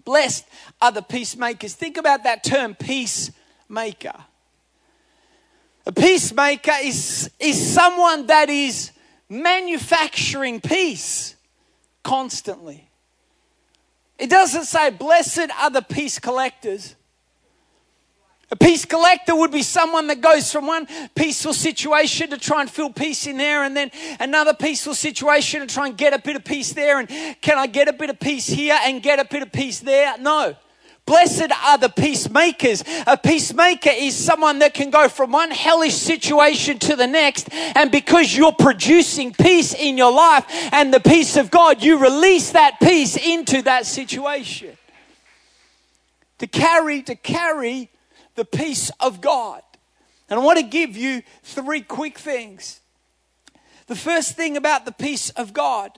Blessed 0.03 0.45
are 0.81 0.91
the 0.91 1.01
peacemakers. 1.01 1.73
Think 1.73 1.97
about 1.97 2.23
that 2.23 2.43
term, 2.43 2.75
peacemaker. 2.75 4.13
A 5.85 5.91
peacemaker 5.91 6.73
is, 6.81 7.31
is 7.39 7.73
someone 7.73 8.27
that 8.27 8.49
is 8.49 8.91
manufacturing 9.29 10.59
peace 10.61 11.36
constantly. 12.07 12.89
It 14.17 14.29
doesn't 14.29 14.63
say, 14.63 14.91
Blessed 14.91 15.49
are 15.59 15.69
the 15.69 15.81
peace 15.81 16.19
collectors. 16.19 16.95
A 18.49 18.55
peace 18.55 18.85
collector 18.85 19.35
would 19.35 19.51
be 19.51 19.61
someone 19.61 20.07
that 20.07 20.21
goes 20.21 20.49
from 20.49 20.67
one 20.67 20.87
peaceful 21.15 21.53
situation 21.53 22.29
to 22.29 22.37
try 22.37 22.61
and 22.61 22.71
feel 22.71 22.89
peace 22.89 23.27
in 23.27 23.35
there, 23.35 23.63
and 23.63 23.75
then 23.75 23.91
another 24.21 24.53
peaceful 24.53 24.93
situation 24.93 25.59
to 25.59 25.67
try 25.67 25.87
and 25.87 25.97
get 25.97 26.13
a 26.13 26.19
bit 26.19 26.37
of 26.37 26.45
peace 26.45 26.71
there. 26.71 26.97
And 26.97 27.09
can 27.41 27.57
I 27.57 27.67
get 27.67 27.89
a 27.89 27.93
bit 27.93 28.09
of 28.09 28.21
peace 28.21 28.47
here 28.47 28.79
and 28.83 29.03
get 29.03 29.19
a 29.19 29.25
bit 29.25 29.43
of 29.43 29.51
peace 29.51 29.81
there? 29.81 30.17
No. 30.17 30.55
Blessed 31.07 31.53
are 31.65 31.77
the 31.77 31.87
peacemakers. 31.87 32.83
A 33.07 33.17
peacemaker 33.17 33.91
is 33.91 34.13
someone 34.13 34.59
that 34.59 34.73
can 34.73 34.89
go 34.89 35.07
from 35.07 35.31
one 35.31 35.51
hellish 35.51 35.93
situation 35.93 36.77
to 36.79 36.97
the 36.97 37.07
next, 37.07 37.47
and 37.51 37.89
because 37.89 38.35
you're 38.35 38.51
producing 38.51 39.33
peace 39.33 39.73
in 39.73 39.97
your 39.97 40.11
life 40.11 40.43
and 40.73 40.93
the 40.93 40.99
peace 40.99 41.37
of 41.37 41.49
God, 41.49 41.81
you 41.81 41.97
release 41.97 42.51
that 42.51 42.81
peace 42.81 43.15
into 43.15 43.61
that 43.61 43.85
situation. 43.85 44.77
To 46.39 46.47
carry, 46.47 47.01
to 47.03 47.15
carry 47.15 47.89
the 48.35 48.45
peace 48.45 48.91
of 48.99 49.21
God. 49.21 49.61
And 50.29 50.37
I 50.37 50.43
want 50.43 50.59
to 50.59 50.65
give 50.65 50.97
you 50.97 51.23
three 51.41 51.81
quick 51.81 52.19
things. 52.19 52.81
The 53.87 53.95
first 53.95 54.35
thing 54.35 54.57
about 54.57 54.83
the 54.83 54.91
peace 54.91 55.29
of 55.31 55.53
God 55.53 55.97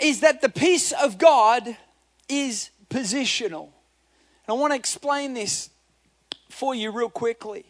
is 0.00 0.18
that 0.20 0.40
the 0.40 0.48
peace 0.48 0.90
of 0.90 1.16
God 1.16 1.76
is 2.28 2.70
positional. 2.90 3.68
I 4.50 4.54
want 4.54 4.72
to 4.72 4.76
explain 4.76 5.34
this 5.34 5.70
for 6.48 6.74
you 6.74 6.90
real 6.90 7.08
quickly. 7.08 7.64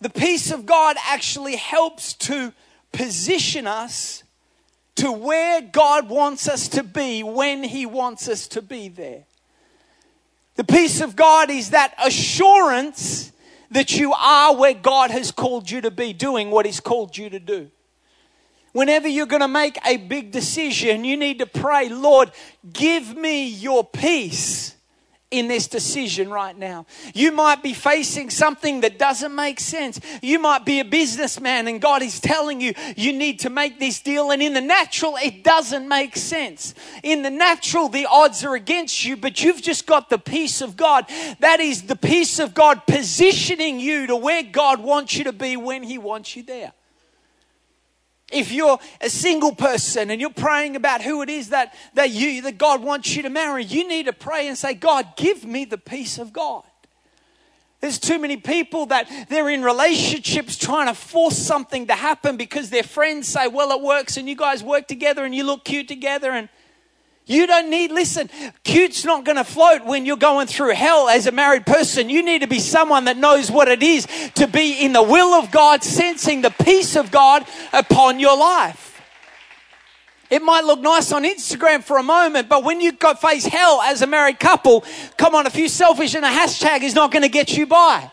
The 0.00 0.10
peace 0.10 0.50
of 0.50 0.66
God 0.66 0.96
actually 1.06 1.56
helps 1.56 2.14
to 2.14 2.52
position 2.92 3.66
us 3.66 4.22
to 4.96 5.10
where 5.10 5.60
God 5.60 6.08
wants 6.08 6.48
us 6.48 6.68
to 6.68 6.82
be 6.82 7.22
when 7.22 7.64
He 7.64 7.86
wants 7.86 8.28
us 8.28 8.46
to 8.48 8.62
be 8.62 8.88
there. 8.88 9.24
The 10.56 10.64
peace 10.64 11.00
of 11.00 11.16
God 11.16 11.50
is 11.50 11.70
that 11.70 11.94
assurance 12.02 13.32
that 13.70 13.96
you 13.96 14.12
are 14.12 14.54
where 14.54 14.74
God 14.74 15.10
has 15.10 15.32
called 15.32 15.70
you 15.70 15.80
to 15.80 15.90
be, 15.90 16.12
doing 16.12 16.50
what 16.50 16.64
He's 16.64 16.80
called 16.80 17.16
you 17.16 17.28
to 17.30 17.40
do. 17.40 17.70
Whenever 18.72 19.08
you're 19.08 19.26
going 19.26 19.40
to 19.40 19.48
make 19.48 19.78
a 19.86 19.96
big 19.96 20.30
decision, 20.30 21.04
you 21.04 21.16
need 21.16 21.38
to 21.38 21.46
pray, 21.46 21.88
Lord, 21.88 22.30
give 22.72 23.16
me 23.16 23.46
your 23.46 23.84
peace 23.84 24.73
in 25.38 25.48
this 25.48 25.66
decision 25.66 26.30
right 26.30 26.56
now. 26.56 26.86
You 27.12 27.32
might 27.32 27.62
be 27.62 27.74
facing 27.74 28.30
something 28.30 28.82
that 28.82 28.98
doesn't 28.98 29.34
make 29.34 29.58
sense. 29.58 30.00
You 30.22 30.38
might 30.38 30.64
be 30.64 30.78
a 30.78 30.84
businessman 30.84 31.66
and 31.66 31.80
God 31.80 32.02
is 32.02 32.20
telling 32.20 32.60
you 32.60 32.72
you 32.96 33.12
need 33.12 33.40
to 33.40 33.50
make 33.50 33.80
this 33.80 34.00
deal 34.00 34.30
and 34.30 34.40
in 34.40 34.54
the 34.54 34.60
natural 34.60 35.16
it 35.16 35.42
doesn't 35.42 35.88
make 35.88 36.16
sense. 36.16 36.74
In 37.02 37.22
the 37.22 37.30
natural 37.30 37.88
the 37.88 38.06
odds 38.06 38.44
are 38.44 38.54
against 38.54 39.04
you, 39.04 39.16
but 39.16 39.42
you've 39.42 39.60
just 39.60 39.86
got 39.86 40.08
the 40.08 40.18
peace 40.18 40.60
of 40.60 40.76
God. 40.76 41.06
That 41.40 41.58
is 41.58 41.82
the 41.82 41.96
peace 41.96 42.38
of 42.38 42.54
God 42.54 42.86
positioning 42.86 43.80
you 43.80 44.06
to 44.06 44.16
where 44.16 44.44
God 44.44 44.80
wants 44.80 45.16
you 45.16 45.24
to 45.24 45.32
be 45.32 45.56
when 45.56 45.82
he 45.82 45.98
wants 45.98 46.36
you 46.36 46.44
there. 46.44 46.72
If 48.32 48.50
you're 48.50 48.78
a 49.00 49.10
single 49.10 49.54
person 49.54 50.10
and 50.10 50.20
you're 50.20 50.30
praying 50.30 50.76
about 50.76 51.02
who 51.02 51.22
it 51.22 51.28
is 51.28 51.50
that, 51.50 51.74
that 51.94 52.10
you 52.10 52.42
that 52.42 52.58
God 52.58 52.82
wants 52.82 53.14
you 53.14 53.22
to 53.22 53.30
marry, 53.30 53.64
you 53.64 53.86
need 53.86 54.06
to 54.06 54.12
pray 54.12 54.48
and 54.48 54.56
say, 54.56 54.74
God, 54.74 55.16
give 55.16 55.44
me 55.44 55.64
the 55.64 55.78
peace 55.78 56.18
of 56.18 56.32
God. 56.32 56.64
There's 57.80 57.98
too 57.98 58.18
many 58.18 58.38
people 58.38 58.86
that 58.86 59.10
they're 59.28 59.50
in 59.50 59.62
relationships 59.62 60.56
trying 60.56 60.86
to 60.86 60.94
force 60.94 61.36
something 61.36 61.88
to 61.88 61.92
happen 61.92 62.38
because 62.38 62.70
their 62.70 62.82
friends 62.82 63.28
say, 63.28 63.46
well, 63.46 63.72
it 63.72 63.82
works, 63.82 64.16
and 64.16 64.26
you 64.26 64.36
guys 64.36 64.64
work 64.64 64.88
together 64.88 65.22
and 65.22 65.34
you 65.34 65.44
look 65.44 65.64
cute 65.64 65.86
together 65.86 66.30
and 66.30 66.48
you 67.26 67.46
don't 67.46 67.70
need, 67.70 67.90
listen, 67.90 68.28
cute's 68.64 69.04
not 69.04 69.24
going 69.24 69.36
to 69.36 69.44
float 69.44 69.84
when 69.84 70.04
you're 70.04 70.16
going 70.18 70.46
through 70.46 70.74
hell 70.74 71.08
as 71.08 71.26
a 71.26 71.32
married 71.32 71.64
person. 71.64 72.10
You 72.10 72.22
need 72.22 72.42
to 72.42 72.46
be 72.46 72.58
someone 72.58 73.06
that 73.06 73.16
knows 73.16 73.50
what 73.50 73.68
it 73.68 73.82
is 73.82 74.06
to 74.34 74.46
be 74.46 74.84
in 74.84 74.92
the 74.92 75.02
will 75.02 75.32
of 75.32 75.50
God, 75.50 75.82
sensing 75.82 76.42
the 76.42 76.50
peace 76.50 76.96
of 76.96 77.10
God 77.10 77.46
upon 77.72 78.20
your 78.20 78.36
life. 78.36 79.00
It 80.28 80.42
might 80.42 80.64
look 80.64 80.80
nice 80.80 81.12
on 81.12 81.24
Instagram 81.24 81.82
for 81.82 81.96
a 81.96 82.02
moment, 82.02 82.48
but 82.48 82.64
when 82.64 82.80
you 82.80 82.92
go 82.92 83.14
face 83.14 83.46
hell 83.46 83.80
as 83.80 84.02
a 84.02 84.06
married 84.06 84.38
couple, 84.40 84.84
come 85.16 85.34
on, 85.34 85.46
a 85.46 85.50
few 85.50 85.68
selfish 85.68 86.14
and 86.14 86.24
a 86.24 86.28
hashtag 86.28 86.82
is 86.82 86.94
not 86.94 87.10
going 87.10 87.22
to 87.22 87.28
get 87.28 87.56
you 87.56 87.66
by. 87.66 88.10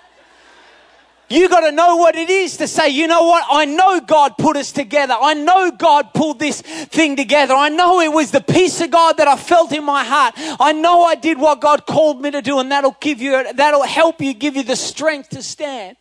You 1.31 1.47
got 1.47 1.61
to 1.61 1.71
know 1.71 1.95
what 1.95 2.17
it 2.17 2.29
is 2.29 2.57
to 2.57 2.67
say, 2.67 2.89
you 2.89 3.07
know 3.07 3.23
what? 3.23 3.45
I 3.49 3.63
know 3.63 4.01
God 4.01 4.37
put 4.37 4.57
us 4.57 4.73
together. 4.73 5.15
I 5.17 5.33
know 5.33 5.71
God 5.71 6.13
pulled 6.13 6.39
this 6.39 6.61
thing 6.61 7.15
together. 7.15 7.53
I 7.53 7.69
know 7.69 8.01
it 8.01 8.11
was 8.11 8.31
the 8.31 8.41
peace 8.41 8.81
of 8.81 8.91
God 8.91 9.15
that 9.15 9.29
I 9.29 9.37
felt 9.37 9.71
in 9.71 9.85
my 9.85 10.03
heart. 10.03 10.33
I 10.37 10.73
know 10.73 11.03
I 11.03 11.15
did 11.15 11.39
what 11.39 11.61
God 11.61 11.85
called 11.85 12.21
me 12.21 12.31
to 12.31 12.41
do, 12.41 12.59
and 12.59 12.69
that'll 12.69 12.97
give 12.99 13.21
you, 13.21 13.53
that'll 13.53 13.83
help 13.83 14.19
you, 14.19 14.33
give 14.33 14.57
you 14.57 14.63
the 14.63 14.75
strength 14.75 15.29
to 15.29 15.41
stand 15.41 15.95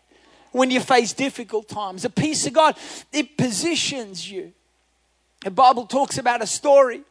when 0.50 0.72
you 0.72 0.80
face 0.80 1.12
difficult 1.12 1.68
times. 1.68 2.02
The 2.02 2.10
peace 2.10 2.44
of 2.48 2.52
God, 2.52 2.76
it 3.12 3.36
positions 3.36 4.28
you. 4.28 4.52
The 5.44 5.52
Bible 5.52 5.86
talks 5.86 6.18
about 6.18 6.42
a 6.42 6.46
story. 6.46 7.02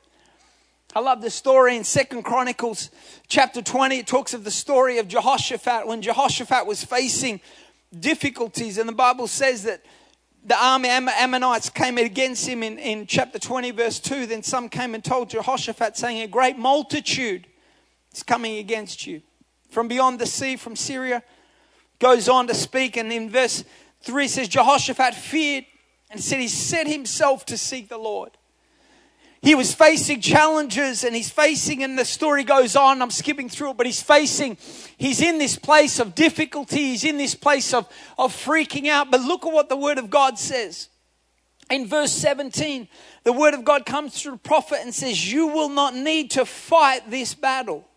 I 0.94 1.00
love 1.00 1.22
the 1.22 1.30
story 1.30 1.78
in 1.78 1.86
Second 1.86 2.24
Chronicles 2.24 2.90
chapter 3.30 3.62
20. 3.62 4.00
It 4.00 4.08
talks 4.08 4.34
of 4.34 4.44
the 4.44 4.52
story 4.52 4.98
of 4.98 5.08
Jehoshaphat 5.08 5.88
when 5.88 6.02
Jehoshaphat 6.02 6.66
was 6.66 6.84
facing 6.84 7.40
difficulties. 7.98 8.78
And 8.78 8.88
the 8.88 8.94
Bible 8.94 9.28
says 9.28 9.64
that 9.64 9.84
the 10.46 10.62
army 10.62 10.90
Ammonites 10.90 11.70
came 11.70 11.98
against 11.98 12.48
him 12.48 12.64
in, 12.64 12.78
in 12.80 13.06
chapter 13.06 13.40
20, 13.40 13.72
verse 13.72 14.00
2. 14.00 14.26
Then 14.26 14.44
some 14.44 14.70
came 14.70 14.96
and 14.96 15.04
told 15.04 15.30
Jehoshaphat, 15.30 15.98
saying, 15.98 16.22
A 16.22 16.28
great 16.28 16.58
multitude 16.58 17.48
is 18.14 18.24
coming 18.24 18.58
against 18.58 19.06
you. 19.06 19.22
From 19.70 19.88
beyond 19.88 20.20
the 20.20 20.26
sea, 20.26 20.56
from 20.56 20.76
Syria, 20.76 21.24
goes 22.00 22.30
on 22.30 22.48
to 22.48 22.54
speak. 22.54 22.98
And 22.98 23.12
in 23.12 23.30
verse 23.30 23.64
3 24.02 24.28
says, 24.28 24.48
Jehoshaphat 24.48 25.14
feared 25.14 25.66
and 26.10 26.22
said, 26.22 26.40
He 26.40 26.48
set 26.48 26.88
himself 26.88 27.46
to 27.48 27.58
seek 27.58 27.90
the 27.90 27.98
Lord 27.98 28.32
he 29.42 29.56
was 29.56 29.74
facing 29.74 30.20
challenges 30.20 31.04
and 31.04 31.16
he's 31.16 31.30
facing, 31.30 31.82
and 31.84 31.98
the 31.98 32.04
story 32.04 32.44
goes 32.44 32.76
on. 32.76 33.02
I'm 33.02 33.10
skipping 33.12 33.48
through 33.48 33.72
it, 33.72 33.78
but 33.78 33.86
he's 33.86 34.02
facing, 34.02 34.58
he's 34.98 35.22
in 35.22 35.38
this 35.38 35.58
place 35.58 36.00
of 36.00 36.14
difficulty, 36.14 36.78
he's 36.78 37.06
in 37.06 37.18
this 37.18 37.36
place 37.36 37.74
of, 37.74 37.88
of 38.18 38.34
freaking 38.34 38.88
out. 38.88 39.12
But 39.12 39.22
look 39.22 39.46
at 39.46 39.54
what 39.54 39.70
the 39.70 39.78
word 39.78 39.98
of 39.98 40.10
God 40.10 40.38
says. 40.38 40.90
In 41.70 41.88
verse 41.88 42.12
17, 42.12 42.88
the 43.24 43.32
word 43.32 43.54
of 43.54 43.64
God 43.64 43.86
comes 43.86 44.20
through 44.20 44.34
the 44.34 44.38
prophet 44.40 44.80
and 44.82 44.94
says, 44.94 45.32
You 45.32 45.48
will 45.48 45.70
not 45.70 45.96
need 45.96 46.32
to 46.32 46.46
fight 46.46 47.10
this 47.10 47.34
battle, 47.34 47.88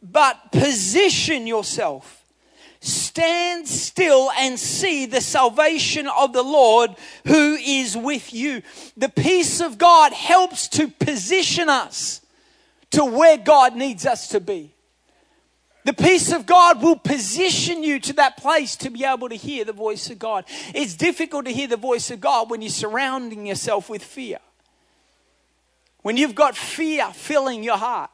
but 0.00 0.52
position 0.52 1.46
yourself 1.46 2.15
Stand 2.80 3.66
still 3.66 4.30
and 4.38 4.58
see 4.58 5.06
the 5.06 5.20
salvation 5.20 6.06
of 6.06 6.32
the 6.32 6.42
Lord 6.42 6.90
who 7.26 7.54
is 7.54 7.96
with 7.96 8.32
you. 8.32 8.62
The 8.96 9.08
peace 9.08 9.60
of 9.60 9.78
God 9.78 10.12
helps 10.12 10.68
to 10.68 10.88
position 10.88 11.68
us 11.68 12.20
to 12.90 13.04
where 13.04 13.36
God 13.36 13.74
needs 13.76 14.06
us 14.06 14.28
to 14.28 14.40
be. 14.40 14.72
The 15.84 15.92
peace 15.92 16.32
of 16.32 16.46
God 16.46 16.82
will 16.82 16.96
position 16.96 17.84
you 17.84 18.00
to 18.00 18.12
that 18.14 18.36
place 18.38 18.74
to 18.76 18.90
be 18.90 19.04
able 19.04 19.28
to 19.28 19.36
hear 19.36 19.64
the 19.64 19.72
voice 19.72 20.10
of 20.10 20.18
God. 20.18 20.44
It's 20.74 20.96
difficult 20.96 21.44
to 21.44 21.52
hear 21.52 21.68
the 21.68 21.76
voice 21.76 22.10
of 22.10 22.20
God 22.20 22.50
when 22.50 22.60
you're 22.60 22.70
surrounding 22.70 23.46
yourself 23.46 23.88
with 23.88 24.02
fear. 24.02 24.38
When 26.02 26.16
you've 26.16 26.34
got 26.34 26.56
fear 26.56 27.06
filling 27.12 27.62
your 27.62 27.76
heart. 27.76 28.10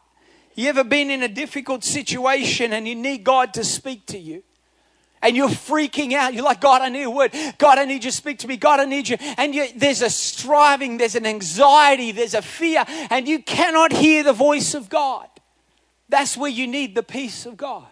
You 0.54 0.68
ever 0.68 0.84
been 0.84 1.10
in 1.10 1.22
a 1.22 1.28
difficult 1.28 1.82
situation 1.82 2.74
and 2.74 2.86
you 2.86 2.94
need 2.94 3.24
God 3.24 3.54
to 3.54 3.64
speak 3.64 4.04
to 4.06 4.18
you? 4.18 4.42
And 5.22 5.36
you're 5.36 5.48
freaking 5.48 6.12
out. 6.12 6.34
You're 6.34 6.44
like, 6.44 6.60
God, 6.60 6.82
I 6.82 6.88
need 6.88 7.04
a 7.04 7.10
word. 7.10 7.32
God, 7.58 7.78
I 7.78 7.84
need 7.84 8.04
you 8.04 8.10
to 8.10 8.16
speak 8.16 8.40
to 8.40 8.48
me. 8.48 8.56
God, 8.56 8.80
I 8.80 8.84
need 8.84 9.08
you. 9.08 9.16
And 9.38 9.54
you, 9.54 9.68
there's 9.76 10.02
a 10.02 10.10
striving, 10.10 10.98
there's 10.98 11.14
an 11.14 11.26
anxiety, 11.26 12.12
there's 12.12 12.34
a 12.34 12.42
fear, 12.42 12.84
and 13.10 13.28
you 13.28 13.42
cannot 13.42 13.92
hear 13.92 14.24
the 14.24 14.32
voice 14.32 14.74
of 14.74 14.88
God. 14.88 15.28
That's 16.08 16.36
where 16.36 16.50
you 16.50 16.66
need 16.66 16.94
the 16.94 17.02
peace 17.02 17.46
of 17.46 17.56
God. 17.56 17.86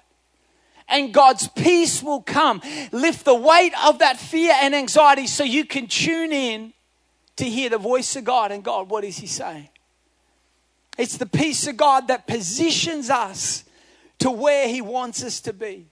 And 0.88 1.14
God's 1.14 1.46
peace 1.48 2.02
will 2.02 2.20
come. 2.20 2.60
Lift 2.90 3.24
the 3.24 3.34
weight 3.34 3.72
of 3.84 4.00
that 4.00 4.18
fear 4.18 4.52
and 4.60 4.74
anxiety 4.74 5.28
so 5.28 5.44
you 5.44 5.64
can 5.64 5.86
tune 5.86 6.32
in 6.32 6.72
to 7.36 7.44
hear 7.44 7.70
the 7.70 7.78
voice 7.78 8.16
of 8.16 8.24
God. 8.24 8.50
And 8.50 8.64
God, 8.64 8.90
what 8.90 9.04
is 9.04 9.16
He 9.16 9.28
saying? 9.28 9.68
It's 10.98 11.16
the 11.16 11.26
peace 11.26 11.66
of 11.68 11.76
God 11.76 12.08
that 12.08 12.26
positions 12.26 13.08
us 13.08 13.64
to 14.18 14.30
where 14.30 14.68
He 14.68 14.80
wants 14.80 15.22
us 15.22 15.40
to 15.42 15.52
be. 15.52 15.89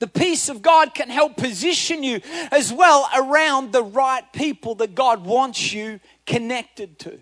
The 0.00 0.06
peace 0.06 0.48
of 0.48 0.62
God 0.62 0.94
can 0.94 1.10
help 1.10 1.36
position 1.36 2.02
you 2.02 2.20
as 2.50 2.72
well 2.72 3.08
around 3.14 3.70
the 3.70 3.82
right 3.82 4.24
people 4.32 4.74
that 4.76 4.94
God 4.94 5.24
wants 5.24 5.72
you 5.72 6.00
connected 6.26 6.98
to. 7.00 7.20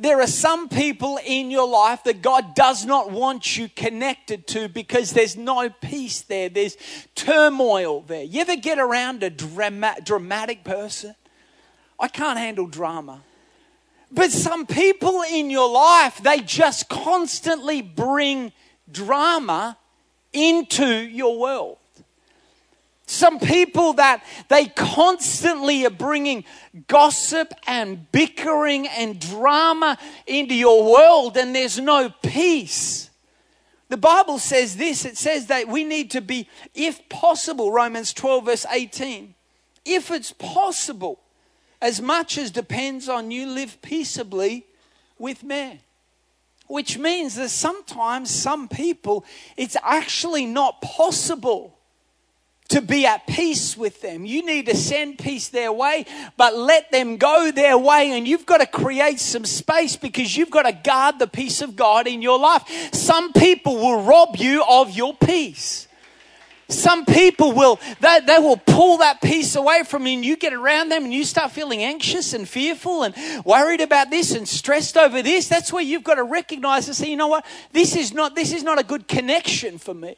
There 0.00 0.20
are 0.20 0.28
some 0.28 0.68
people 0.68 1.18
in 1.24 1.50
your 1.50 1.68
life 1.68 2.04
that 2.04 2.22
God 2.22 2.54
does 2.54 2.86
not 2.86 3.10
want 3.10 3.56
you 3.56 3.68
connected 3.68 4.46
to 4.48 4.68
because 4.68 5.10
there's 5.10 5.36
no 5.36 5.68
peace 5.68 6.22
there. 6.22 6.48
There's 6.48 6.76
turmoil 7.14 8.02
there. 8.02 8.22
You 8.22 8.40
ever 8.40 8.56
get 8.56 8.78
around 8.78 9.22
a 9.22 9.30
drama- 9.30 9.96
dramatic 10.02 10.64
person? 10.64 11.16
I 12.00 12.08
can't 12.08 12.38
handle 12.38 12.66
drama. 12.66 13.22
But 14.10 14.30
some 14.30 14.66
people 14.66 15.22
in 15.22 15.50
your 15.50 15.68
life, 15.68 16.22
they 16.22 16.40
just 16.40 16.88
constantly 16.88 17.82
bring 17.82 18.52
drama 18.90 19.76
into 20.32 20.86
your 20.86 21.38
world. 21.38 21.78
Some 23.06 23.38
people 23.38 23.94
that 23.94 24.22
they 24.48 24.66
constantly 24.66 25.86
are 25.86 25.90
bringing 25.90 26.44
gossip 26.88 27.54
and 27.66 28.10
bickering 28.12 28.86
and 28.86 29.18
drama 29.18 29.96
into 30.26 30.54
your 30.54 30.92
world, 30.92 31.38
and 31.38 31.54
there's 31.54 31.78
no 31.78 32.12
peace. 32.22 33.08
The 33.88 33.96
Bible 33.96 34.38
says 34.38 34.76
this 34.76 35.06
it 35.06 35.16
says 35.16 35.46
that 35.46 35.68
we 35.68 35.84
need 35.84 36.10
to 36.10 36.20
be, 36.20 36.48
if 36.74 37.08
possible, 37.08 37.72
Romans 37.72 38.12
12, 38.12 38.44
verse 38.44 38.66
18, 38.70 39.34
if 39.86 40.10
it's 40.10 40.32
possible, 40.32 41.18
as 41.80 42.02
much 42.02 42.36
as 42.36 42.50
depends 42.50 43.08
on 43.08 43.30
you, 43.30 43.46
live 43.46 43.80
peaceably 43.80 44.66
with 45.18 45.42
men. 45.42 45.80
Which 46.68 46.98
means 46.98 47.34
that 47.36 47.48
sometimes 47.48 48.30
some 48.30 48.68
people, 48.68 49.24
it's 49.56 49.76
actually 49.82 50.46
not 50.46 50.80
possible 50.80 51.78
to 52.68 52.82
be 52.82 53.06
at 53.06 53.26
peace 53.26 53.76
with 53.76 54.02
them. 54.02 54.26
You 54.26 54.44
need 54.44 54.66
to 54.66 54.76
send 54.76 55.18
peace 55.18 55.48
their 55.48 55.72
way, 55.72 56.04
but 56.36 56.54
let 56.56 56.92
them 56.92 57.16
go 57.16 57.50
their 57.50 57.78
way. 57.78 58.12
And 58.12 58.28
you've 58.28 58.46
got 58.46 58.58
to 58.58 58.66
create 58.66 59.20
some 59.20 59.46
space 59.46 59.96
because 59.96 60.36
you've 60.36 60.50
got 60.50 60.62
to 60.62 60.72
guard 60.72 61.18
the 61.18 61.26
peace 61.26 61.62
of 61.62 61.76
God 61.76 62.06
in 62.06 62.20
your 62.20 62.38
life. 62.38 62.62
Some 62.92 63.32
people 63.32 63.76
will 63.76 64.02
rob 64.02 64.36
you 64.36 64.62
of 64.68 64.90
your 64.90 65.14
peace. 65.14 65.87
Some 66.70 67.06
people 67.06 67.52
will, 67.52 67.80
they, 68.00 68.20
they 68.26 68.38
will 68.38 68.58
pull 68.58 68.98
that 68.98 69.22
peace 69.22 69.56
away 69.56 69.84
from 69.84 70.06
you 70.06 70.14
and 70.14 70.24
you 70.24 70.36
get 70.36 70.52
around 70.52 70.90
them 70.90 71.04
and 71.04 71.14
you 71.14 71.24
start 71.24 71.50
feeling 71.52 71.82
anxious 71.82 72.34
and 72.34 72.46
fearful 72.46 73.04
and 73.04 73.14
worried 73.44 73.80
about 73.80 74.10
this 74.10 74.34
and 74.34 74.46
stressed 74.46 74.98
over 74.98 75.22
this. 75.22 75.48
That's 75.48 75.72
where 75.72 75.82
you've 75.82 76.04
got 76.04 76.16
to 76.16 76.24
recognize 76.24 76.86
and 76.86 76.94
say, 76.94 77.08
you 77.08 77.16
know 77.16 77.28
what? 77.28 77.46
This 77.72 77.96
is 77.96 78.12
not, 78.12 78.34
this 78.34 78.52
is 78.52 78.62
not 78.62 78.78
a 78.78 78.82
good 78.82 79.08
connection 79.08 79.78
for 79.78 79.94
me. 79.94 80.16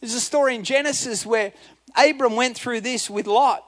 There's 0.00 0.14
a 0.14 0.20
story 0.20 0.54
in 0.54 0.64
Genesis 0.64 1.26
where 1.26 1.52
Abram 1.94 2.36
went 2.36 2.56
through 2.56 2.80
this 2.80 3.10
with 3.10 3.26
Lot. 3.26 3.62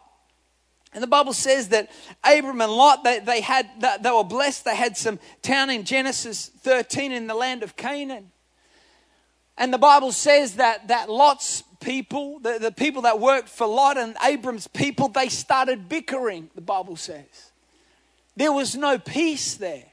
And 0.95 1.03
the 1.03 1.09
Bible 1.09 1.35
says 1.35 1.69
that 1.69 1.91
Abram 2.25 2.63
and 2.63 2.73
Lot, 2.73 3.05
they, 3.05 3.19
they, 3.19 3.43
had, 3.43 3.69
they 3.81 4.11
were 4.11 4.25
blessed. 4.25 4.65
They 4.65 4.77
had 4.77 4.97
some 4.97 5.19
town 5.43 5.69
in 5.69 5.85
Genesis 5.85 6.51
13 6.61 7.13
in 7.13 7.27
the 7.27 7.35
land 7.35 7.63
of 7.63 7.77
Canaan. 7.77 8.31
And 9.59 9.73
the 9.73 9.79
Bible 9.79 10.13
says 10.13 10.55
that, 10.55 10.89
that 10.89 11.11
Lot's 11.11 11.63
people, 11.83 12.39
the, 12.39 12.59
the 12.59 12.73
people 12.73 13.03
that 13.03 13.21
worked 13.21 13.49
for 13.49 13.67
Lot 13.67 13.99
and 13.99 14.17
Abram's 14.25 14.67
people, 14.67 15.09
they 15.09 15.29
started 15.29 15.89
bickering, 15.89 16.49
the 16.55 16.61
Bible 16.61 16.97
says. 16.97 17.53
There 18.37 18.53
was 18.53 18.75
no 18.75 18.99
peace 18.99 19.55
there. 19.57 19.85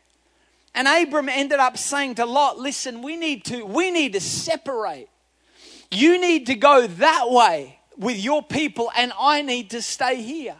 And 0.73 0.87
Abram 0.87 1.27
ended 1.27 1.59
up 1.59 1.77
saying 1.77 2.15
to 2.15 2.25
Lot, 2.25 2.57
listen, 2.57 3.01
we 3.01 3.17
need 3.17 3.43
to, 3.45 3.65
we 3.65 3.91
need 3.91 4.13
to 4.13 4.21
separate. 4.21 5.09
You 5.91 6.21
need 6.21 6.45
to 6.45 6.55
go 6.55 6.87
that 6.87 7.25
way 7.29 7.79
with 7.97 8.17
your 8.17 8.43
people, 8.43 8.91
and 8.95 9.11
I 9.19 9.41
need 9.41 9.71
to 9.71 9.81
stay 9.81 10.21
here. 10.21 10.55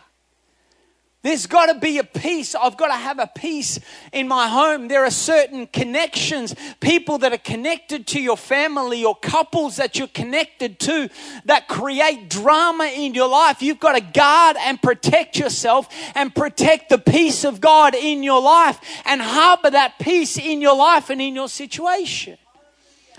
There's 1.22 1.48
got 1.48 1.66
to 1.66 1.78
be 1.78 1.98
a 1.98 2.06
peace. 2.06 2.56
I've 2.56 2.78
got 2.78 2.88
to 2.88 2.94
have 2.94 3.20
a 3.20 3.28
peace 3.28 3.78
in 4.14 4.30
my 4.30 4.48
home. 4.48 4.88
There 4.88 5.04
are 5.04 5.12
certain 5.12 5.68
connections, 5.68 6.56
people 6.80 7.18
that 7.18 7.34
are 7.34 7.38
connected 7.38 8.08
to 8.08 8.22
your 8.22 8.38
family 8.38 9.04
or 9.04 9.16
couples 9.16 9.76
that 9.76 10.00
you're 10.00 10.08
connected 10.08 10.80
to 10.80 11.10
that 11.44 11.68
create 11.68 12.30
drama 12.30 12.86
in 12.86 13.16
your 13.16 13.28
life. 13.28 13.62
You've 13.62 13.82
got 13.82 13.96
to 13.96 14.02
guard 14.02 14.56
and 14.62 14.82
protect 14.82 15.38
yourself 15.38 15.90
and 16.16 16.34
protect 16.34 16.88
the 16.88 16.98
peace 16.98 17.44
of 17.44 17.60
God 17.60 17.96
in 17.96 18.24
your 18.24 18.42
life 18.42 18.80
and 19.04 19.22
harbor 19.22 19.72
that 19.72 20.00
peace 20.00 20.38
in 20.38 20.62
your 20.62 20.78
life 20.78 21.10
and 21.10 21.22
in 21.22 21.36
your 21.36 21.50
situation. 21.50 22.38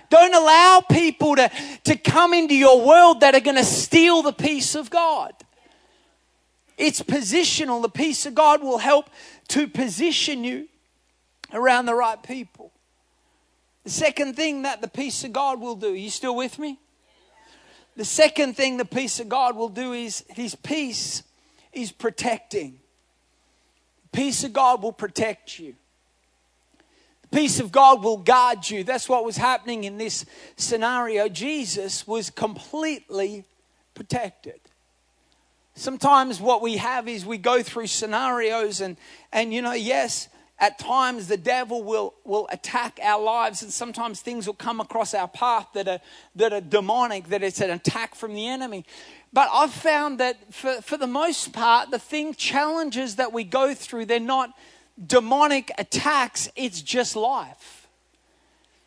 Don't 0.09 0.35
allow 0.35 0.83
people 0.91 1.37
to, 1.37 1.51
to 1.85 1.97
come 1.97 2.33
into 2.33 2.57
your 2.57 2.85
world 2.85 3.21
that 3.21 3.35
are 3.35 3.41
going 3.41 3.59
to 3.59 3.65
steal 3.65 4.23
the 4.23 4.33
peace 4.33 4.75
of 4.75 4.89
God. 4.89 5.35
It's 6.81 7.03
positional. 7.03 7.83
The 7.83 7.91
peace 7.91 8.25
of 8.25 8.35
God 8.35 8.63
will 8.63 8.79
help 8.79 9.11
to 9.49 9.69
position 9.69 10.45
you 10.45 10.67
around 11.53 11.85
the 11.85 11.95
right 11.95 12.21
people. 12.23 12.73
The 13.85 13.91
second 13.91 14.35
thing 14.35 14.63
that 14.63 14.81
the 14.81 14.89
peace 14.89 15.23
of 15.25 15.33
God 15.33 15.61
will 15.61 15.75
do, 15.75 15.95
you 15.95 16.09
still 16.09 16.35
with 16.35 16.59
me? 16.59 16.79
The 17.97 18.05
second 18.05 18.57
thing 18.57 18.79
the 18.79 18.87
peace 18.87 19.21
of 19.21 19.29
God 19.29 19.57
will 19.57 19.69
do 19.69 19.93
is 19.93 20.25
his 20.31 20.55
peace 20.55 21.23
is 21.73 21.93
protecting. 21.93 22.81
Peace 24.11 24.43
of 24.43 24.55
God 24.55 24.83
will 24.83 24.93
protect 24.93 25.59
you 25.59 25.75
The 27.23 27.37
peace 27.37 27.61
of 27.61 27.71
God 27.71 28.03
will 28.03 28.17
guard 28.17 28.69
you. 28.71 28.85
That's 28.85 29.09
what 29.09 29.25
was 29.25 29.37
happening 29.37 29.85
in 29.85 29.99
this 29.99 30.25
scenario. 30.57 31.29
Jesus 31.29 32.07
was 32.07 32.31
completely 32.31 33.45
protected. 33.95 34.61
Sometimes 35.75 36.41
what 36.41 36.63
we 36.63 36.77
have 36.77 37.09
is 37.09 37.25
we 37.25 37.39
go 37.39 37.63
through 37.63 37.87
scenarios 37.87 38.81
and 38.81 38.97
and 39.33 39.55
you 39.55 39.63
know, 39.63 39.73
yes, 39.73 40.29
at 40.59 40.79
times 40.79 41.27
the 41.27 41.37
devil 41.37 41.83
will 41.83 42.15
will 42.25 42.49
attack 42.51 43.01
our 43.03 43.23
lives 43.23 43.63
and 43.63 43.73
sometimes 43.73 44.21
things 44.21 44.47
will 44.47 44.55
come 44.55 44.81
across 44.81 45.15
our 45.15 45.29
path 45.29 45.69
that 45.75 45.89
are 45.89 46.01
that 46.37 46.53
are 46.53 46.61
demonic, 46.61 47.29
that 47.29 47.43
it's 47.43 47.61
an 47.61 47.71
attack 47.71 48.15
from 48.15 48.35
the 48.35 48.47
enemy. 48.47 48.85
But 49.33 49.49
I've 49.53 49.73
found 49.73 50.19
that 50.19 50.53
for, 50.53 50.83
for 50.83 50.97
the 50.97 51.07
most 51.07 51.53
part, 51.53 51.91
the 51.91 51.99
thing 51.99 52.35
challenges 52.35 53.17
that 53.17 53.33
we 53.33 53.45
go 53.45 53.75
through, 53.75 54.07
they're 54.07 54.19
not 54.21 54.53
demonic 55.07 55.71
attacks, 55.79 56.51
it's 56.57 56.83
just 56.83 57.15
life. 57.15 57.87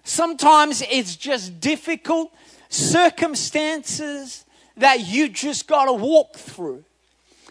Sometimes 0.04 0.84
it's 0.92 1.16
just 1.16 1.62
difficult 1.62 2.34
circumstances 2.70 4.44
that 4.78 5.08
you 5.08 5.30
just 5.30 5.68
got 5.68 5.86
to 5.86 5.94
walk 5.94 6.36
through. 6.36 6.84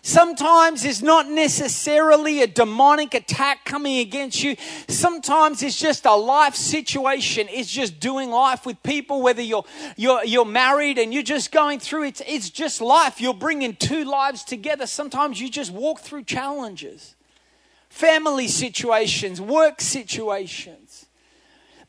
Sometimes 0.05 0.85
it's 0.85 1.01
not 1.01 1.29
necessarily 1.29 2.43
a 2.43 2.49
demonic 2.49 3.15
attack 3.15 3.65
coming 3.65 4.01
against 4.01 4.43
you. 4.43 4.57
Sometimes 4.89 5.63
it's 5.63 5.79
just 5.79 6.07
a 6.07 6.15
life 6.15 6.57
situation. 6.57 7.47
It's 7.49 7.71
just 7.71 8.01
doing 8.01 8.29
life 8.31 8.67
with 8.67 8.83
people, 8.83 9.23
whether 9.23 9.43
you're, 9.43 9.65
you're, 9.97 10.25
you're 10.25 10.45
married 10.45 10.99
and 10.99 11.15
you're 11.15 11.23
just 11.23 11.53
going 11.53 11.79
through 11.79 12.05
it. 12.05 12.21
It's 12.27 12.51
just 12.51 12.81
life. 12.81 13.21
You're 13.21 13.33
bringing 13.33 13.77
two 13.77 14.05
lives 14.05 14.43
together. 14.43 14.89
Sometimes 14.89 15.41
you 15.41 15.49
just 15.49 15.73
walk 15.73 16.01
through 16.01 16.25
challenges 16.25 17.15
family 17.93 18.49
situations, 18.49 19.39
work 19.39 19.79
situations. 19.79 20.82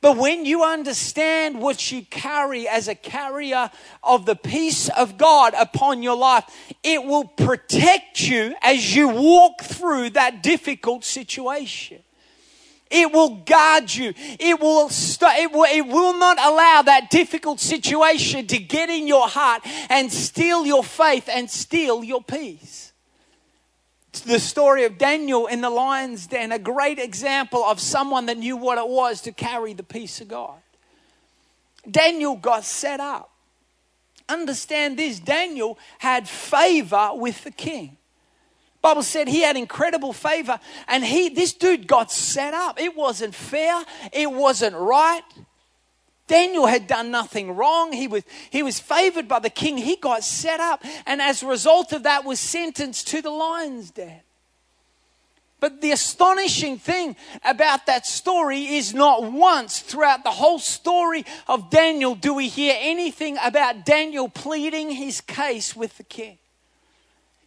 But 0.04 0.18
when 0.18 0.44
you 0.44 0.66
understand 0.66 1.62
what 1.62 1.90
you 1.90 2.02
carry 2.02 2.68
as 2.68 2.90
a 2.90 2.94
carrier 2.94 3.72
of 4.04 4.26
the 4.26 4.36
peace 4.36 4.90
of 4.90 5.18
God 5.18 5.54
upon 5.58 6.04
your 6.04 6.18
life, 6.18 6.44
it 6.84 7.06
will 7.06 7.24
protect 7.24 8.20
you 8.20 8.54
as 8.62 8.94
you 8.94 9.08
walk 9.08 9.62
through 9.62 10.10
that 10.10 10.44
difficult 10.44 11.06
situation. 11.06 12.00
It 12.92 13.14
will 13.14 13.44
guard 13.46 13.96
you. 13.96 14.14
It 14.18 14.60
will, 14.60 14.90
st- 14.90 15.40
it 15.40 15.54
will, 15.54 15.64
it 15.72 15.88
will 15.88 16.20
not 16.20 16.38
allow 16.38 16.82
that 16.82 17.10
difficult 17.10 17.62
situation 17.62 18.46
to 18.48 18.60
get 18.60 18.90
in 18.90 19.08
your 19.08 19.30
heart 19.30 19.62
and 19.90 20.12
steal 20.12 20.66
your 20.66 20.84
faith 20.84 21.30
and 21.32 21.50
steal 21.50 22.04
your 22.04 22.22
peace 22.22 22.93
the 24.22 24.40
story 24.40 24.86
of 24.86 24.98
Daniel 24.98 25.48
in 25.48 25.62
the 25.62 25.70
lion's 25.70 26.28
den, 26.28 26.52
a 26.52 26.60
great 26.60 27.00
example 27.00 27.64
of 27.64 27.80
someone 27.80 28.28
that 28.28 28.38
knew 28.38 28.56
what 28.56 28.78
it 28.78 28.88
was 28.88 29.22
to 29.22 29.32
carry 29.32 29.74
the 29.74 29.84
peace 29.84 30.22
of 30.22 30.28
God. 30.28 30.60
Daniel 31.90 32.36
got 32.36 32.64
set 32.64 33.00
up. 33.00 33.32
Understand 34.30 34.98
this 34.98 35.20
Daniel 35.20 35.78
had 36.00 36.28
favor 36.30 37.12
with 37.14 37.44
the 37.44 37.52
king. 37.52 37.98
Bible 38.82 39.04
said 39.04 39.28
he 39.28 39.42
had 39.42 39.56
incredible 39.56 40.12
favor 40.12 40.60
and 40.88 41.06
he 41.06 41.30
this 41.30 41.54
dude 41.54 41.88
got 41.88 42.12
set 42.12 42.54
up. 42.54 42.80
It 42.80 42.96
wasn't 42.96 43.34
fair, 43.34 43.84
it 44.12 44.32
wasn't 44.32 44.76
right. 44.76 45.24
Daniel 46.34 46.66
had 46.66 46.88
done 46.88 47.12
nothing 47.12 47.56
wrong. 47.56 47.94
He 47.94 48.08
was, 48.08 48.24
he 48.50 48.64
was 48.64 48.80
favored 48.80 49.28
by 49.28 49.38
the 49.38 49.52
king. 49.52 49.78
He 49.78 49.96
got 49.96 50.24
set 50.24 50.60
up, 50.60 50.84
and 51.06 51.22
as 51.22 51.44
a 51.44 51.48
result 51.48 51.94
of 51.94 52.02
that, 52.04 52.26
was 52.26 52.40
sentenced 52.40 53.08
to 53.10 53.22
the 53.22 53.30
lion's 53.30 53.92
den. 53.92 54.22
But 55.60 55.80
the 55.82 55.92
astonishing 55.92 56.80
thing 56.80 57.16
about 57.46 57.86
that 57.86 58.08
story 58.08 58.66
is 58.66 58.96
not 58.96 59.32
once 59.32 59.78
throughout 59.80 60.24
the 60.24 60.32
whole 60.32 60.58
story 60.58 61.24
of 61.48 61.70
Daniel 61.70 62.16
do 62.16 62.34
we 62.34 62.48
hear 62.48 62.76
anything 62.80 63.38
about 63.44 63.86
Daniel 63.86 64.28
pleading 64.28 64.90
his 64.90 65.22
case 65.22 65.76
with 65.76 65.98
the 65.98 66.04
king. 66.04 66.40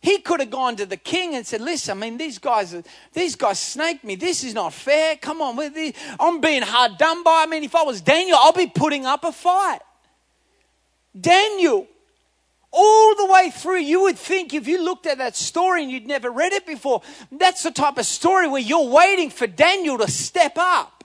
He 0.06 0.18
could 0.18 0.38
have 0.38 0.50
gone 0.50 0.76
to 0.76 0.86
the 0.86 0.96
king 0.96 1.34
and 1.34 1.44
said, 1.44 1.60
"Listen, 1.60 1.98
I 1.98 2.00
mean, 2.00 2.16
these 2.16 2.38
guys, 2.38 2.76
these 3.12 3.34
guys 3.34 3.58
snaked 3.58 4.04
me. 4.04 4.14
This 4.14 4.44
is 4.44 4.54
not 4.54 4.72
fair. 4.72 5.16
Come 5.16 5.42
on, 5.42 5.58
I'm 6.20 6.40
being 6.40 6.62
hard 6.62 6.96
done 6.96 7.24
by. 7.24 7.42
I 7.42 7.46
mean, 7.46 7.64
if 7.64 7.74
I 7.74 7.82
was 7.82 8.02
Daniel, 8.02 8.38
I'll 8.40 8.52
be 8.52 8.68
putting 8.68 9.04
up 9.04 9.24
a 9.24 9.32
fight." 9.32 9.80
Daniel 11.20 11.88
all 12.70 13.16
the 13.16 13.26
way 13.26 13.50
through, 13.50 13.80
you 13.80 14.02
would 14.02 14.16
think 14.16 14.54
if 14.54 14.68
you 14.68 14.80
looked 14.80 15.08
at 15.08 15.18
that 15.18 15.34
story 15.34 15.82
and 15.82 15.90
you'd 15.90 16.06
never 16.06 16.30
read 16.30 16.52
it 16.52 16.66
before, 16.66 17.02
that's 17.32 17.64
the 17.64 17.72
type 17.72 17.98
of 17.98 18.06
story 18.06 18.46
where 18.46 18.62
you're 18.62 18.86
waiting 18.86 19.28
for 19.28 19.48
Daniel 19.48 19.98
to 19.98 20.08
step 20.08 20.52
up 20.56 21.02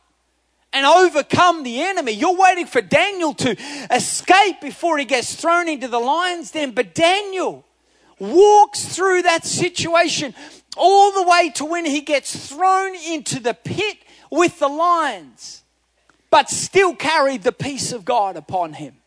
and 0.74 0.86
overcome 0.86 1.64
the 1.64 1.82
enemy. 1.82 2.12
You're 2.12 2.38
waiting 2.38 2.68
for 2.68 2.82
Daniel 2.82 3.34
to 3.34 3.58
escape 3.90 4.62
before 4.62 5.00
he 5.00 5.06
gets 5.06 5.34
thrown 5.34 5.68
into 5.68 5.88
the 5.88 6.00
lion's 6.00 6.52
den. 6.52 6.70
But 6.70 6.94
Daniel 6.94 7.66
walks 8.22 8.86
through 8.86 9.24
that 9.24 9.46
situation 9.46 10.34
all 10.78 11.12
the 11.12 11.24
way 11.24 11.50
to 11.56 11.66
when 11.66 11.86
he 11.86 12.02
gets 12.02 12.50
thrown 12.50 12.96
into 12.96 13.40
the 13.40 13.54
pit 13.54 13.98
with 14.30 14.60
the 14.60 14.70
lions, 14.70 15.64
but 16.30 16.50
still 16.50 16.96
carried 16.96 17.44
the 17.44 17.52
peace 17.52 17.92
of 17.92 18.06
God 18.06 18.38
upon 18.38 18.74
him 18.74 19.02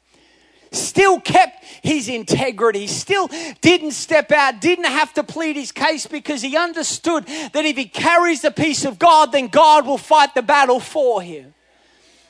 still 0.75 1.21
kept 1.21 1.65
his 1.83 2.09
integrity, 2.09 2.87
still 2.87 3.31
didn't 3.61 3.93
step 3.93 4.33
out, 4.33 4.61
didn't 4.61 4.87
have 4.87 5.13
to 5.15 5.23
plead 5.23 5.57
his 5.57 5.73
case 5.73 6.07
because 6.07 6.43
he 6.43 6.57
understood 6.57 7.27
that 7.27 7.65
if 7.65 7.77
he 7.77 7.87
carries 7.87 8.43
the 8.43 8.51
peace 8.51 8.85
of 8.85 8.99
God, 8.99 9.33
then 9.33 9.49
God 9.49 9.87
will 9.87 9.99
fight 9.99 10.35
the 10.35 10.43
battle 10.43 10.81
for 10.81 11.23
him. 11.23 11.55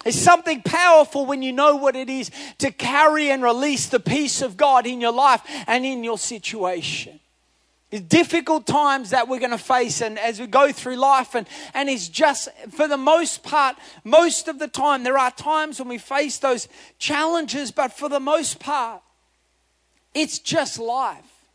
It's 0.04 0.18
something 0.18 0.62
powerful 0.62 1.26
when 1.26 1.42
you 1.42 1.52
know 1.52 1.76
what 1.76 1.96
it 1.96 2.10
is 2.10 2.30
to 2.58 2.70
carry 2.70 3.30
and 3.30 3.42
release 3.42 3.86
the 3.86 4.00
peace 4.00 4.42
of 4.42 4.56
God 4.56 4.86
in 4.86 5.00
your 5.00 5.12
life 5.12 5.40
and 5.66 5.84
in 5.84 6.04
your 6.04 6.18
situation. 6.18 7.20
It's 7.94 8.04
difficult 8.06 8.66
times 8.66 9.10
that 9.10 9.28
we're 9.28 9.38
going 9.38 9.52
to 9.52 9.58
face 9.58 10.00
and 10.00 10.18
as 10.18 10.40
we 10.40 10.48
go 10.48 10.72
through 10.72 10.96
life 10.96 11.36
and, 11.36 11.46
and 11.74 11.88
it's 11.88 12.08
just 12.08 12.48
for 12.70 12.88
the 12.88 12.96
most 12.96 13.44
part 13.44 13.76
most 14.02 14.48
of 14.48 14.58
the 14.58 14.66
time 14.66 15.04
there 15.04 15.16
are 15.16 15.30
times 15.30 15.78
when 15.78 15.88
we 15.88 15.98
face 15.98 16.38
those 16.38 16.66
challenges 16.98 17.70
but 17.70 17.92
for 17.92 18.08
the 18.08 18.18
most 18.18 18.58
part 18.58 19.00
it's 20.12 20.40
just 20.40 20.80
life. 20.80 21.46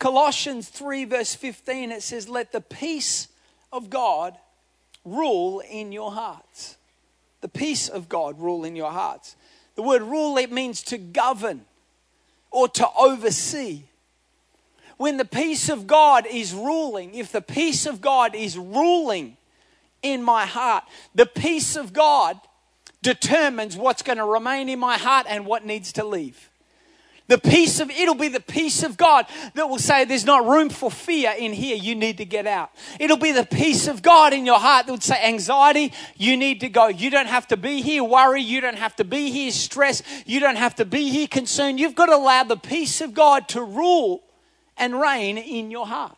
Colossians 0.00 0.68
3 0.68 1.04
verse 1.04 1.36
15 1.36 1.92
it 1.92 2.02
says 2.02 2.28
let 2.28 2.50
the 2.50 2.60
peace 2.60 3.28
of 3.72 3.90
god 3.90 4.36
rule 5.04 5.60
in 5.60 5.92
your 5.92 6.10
hearts 6.10 6.78
the 7.40 7.48
peace 7.48 7.88
of 7.88 8.08
god 8.08 8.38
rule 8.40 8.64
in 8.64 8.76
your 8.76 8.90
hearts 8.90 9.36
the 9.74 9.82
word 9.82 10.02
rule 10.02 10.36
it 10.36 10.50
means 10.50 10.82
to 10.82 10.98
govern 10.98 11.62
or 12.50 12.68
to 12.68 12.86
oversee 12.98 13.84
when 15.00 15.16
the 15.16 15.24
peace 15.24 15.70
of 15.70 15.86
God 15.86 16.26
is 16.30 16.52
ruling, 16.52 17.14
if 17.14 17.32
the 17.32 17.40
peace 17.40 17.86
of 17.86 18.02
God 18.02 18.34
is 18.34 18.58
ruling 18.58 19.38
in 20.02 20.22
my 20.22 20.44
heart, 20.44 20.84
the 21.14 21.24
peace 21.24 21.74
of 21.74 21.94
God 21.94 22.38
determines 23.00 23.78
what's 23.78 24.02
going 24.02 24.18
to 24.18 24.26
remain 24.26 24.68
in 24.68 24.78
my 24.78 24.98
heart 24.98 25.24
and 25.26 25.46
what 25.46 25.64
needs 25.64 25.90
to 25.94 26.04
leave. 26.04 26.50
The 27.30 27.38
peace 27.38 27.78
of 27.78 27.92
it'll 27.92 28.16
be 28.16 28.26
the 28.26 28.40
peace 28.40 28.82
of 28.82 28.96
God 28.96 29.24
that 29.54 29.68
will 29.68 29.78
say 29.78 30.04
there's 30.04 30.24
not 30.24 30.48
room 30.48 30.68
for 30.68 30.90
fear 30.90 31.32
in 31.38 31.52
here. 31.52 31.76
You 31.76 31.94
need 31.94 32.18
to 32.18 32.24
get 32.24 32.44
out. 32.44 32.72
It'll 32.98 33.16
be 33.16 33.30
the 33.30 33.46
peace 33.46 33.86
of 33.86 34.02
God 34.02 34.32
in 34.32 34.44
your 34.44 34.58
heart 34.58 34.86
that 34.86 34.92
would 34.92 35.04
say 35.04 35.22
anxiety, 35.22 35.92
you 36.16 36.36
need 36.36 36.58
to 36.62 36.68
go. 36.68 36.88
You 36.88 37.08
don't 37.08 37.28
have 37.28 37.46
to 37.46 37.56
be 37.56 37.82
here 37.82 38.02
worry, 38.02 38.42
you 38.42 38.60
don't 38.60 38.78
have 38.78 38.96
to 38.96 39.04
be 39.04 39.30
here 39.30 39.52
stress, 39.52 40.02
you 40.26 40.40
don't 40.40 40.56
have 40.56 40.74
to 40.74 40.84
be 40.84 41.08
here 41.08 41.28
concern. 41.28 41.78
You've 41.78 41.94
got 41.94 42.06
to 42.06 42.16
allow 42.16 42.42
the 42.42 42.56
peace 42.56 43.00
of 43.00 43.14
God 43.14 43.46
to 43.50 43.62
rule 43.62 44.24
and 44.76 45.00
reign 45.00 45.38
in 45.38 45.70
your 45.70 45.86
heart. 45.86 46.16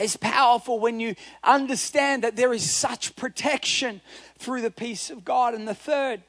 It's 0.00 0.16
powerful 0.16 0.80
when 0.80 0.98
you 0.98 1.14
understand 1.44 2.24
that 2.24 2.34
there 2.34 2.52
is 2.52 2.68
such 2.68 3.14
protection 3.14 4.00
through 4.36 4.62
the 4.62 4.70
peace 4.72 5.10
of 5.10 5.24
God. 5.24 5.54
And 5.54 5.68
the 5.68 5.76
third 5.76 6.24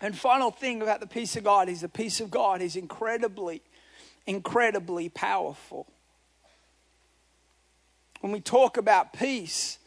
and 0.00 0.16
final 0.16 0.50
thing 0.50 0.82
about 0.82 1.00
the 1.00 1.06
peace 1.06 1.36
of 1.36 1.44
God 1.44 1.68
is 1.68 1.80
the 1.80 1.88
peace 1.88 2.20
of 2.20 2.30
God 2.30 2.60
is 2.60 2.76
incredibly, 2.76 3.62
incredibly 4.26 5.08
powerful. 5.08 5.86
When 8.20 8.32
we 8.32 8.40
talk 8.40 8.76
about 8.76 9.12
peace, 9.12 9.78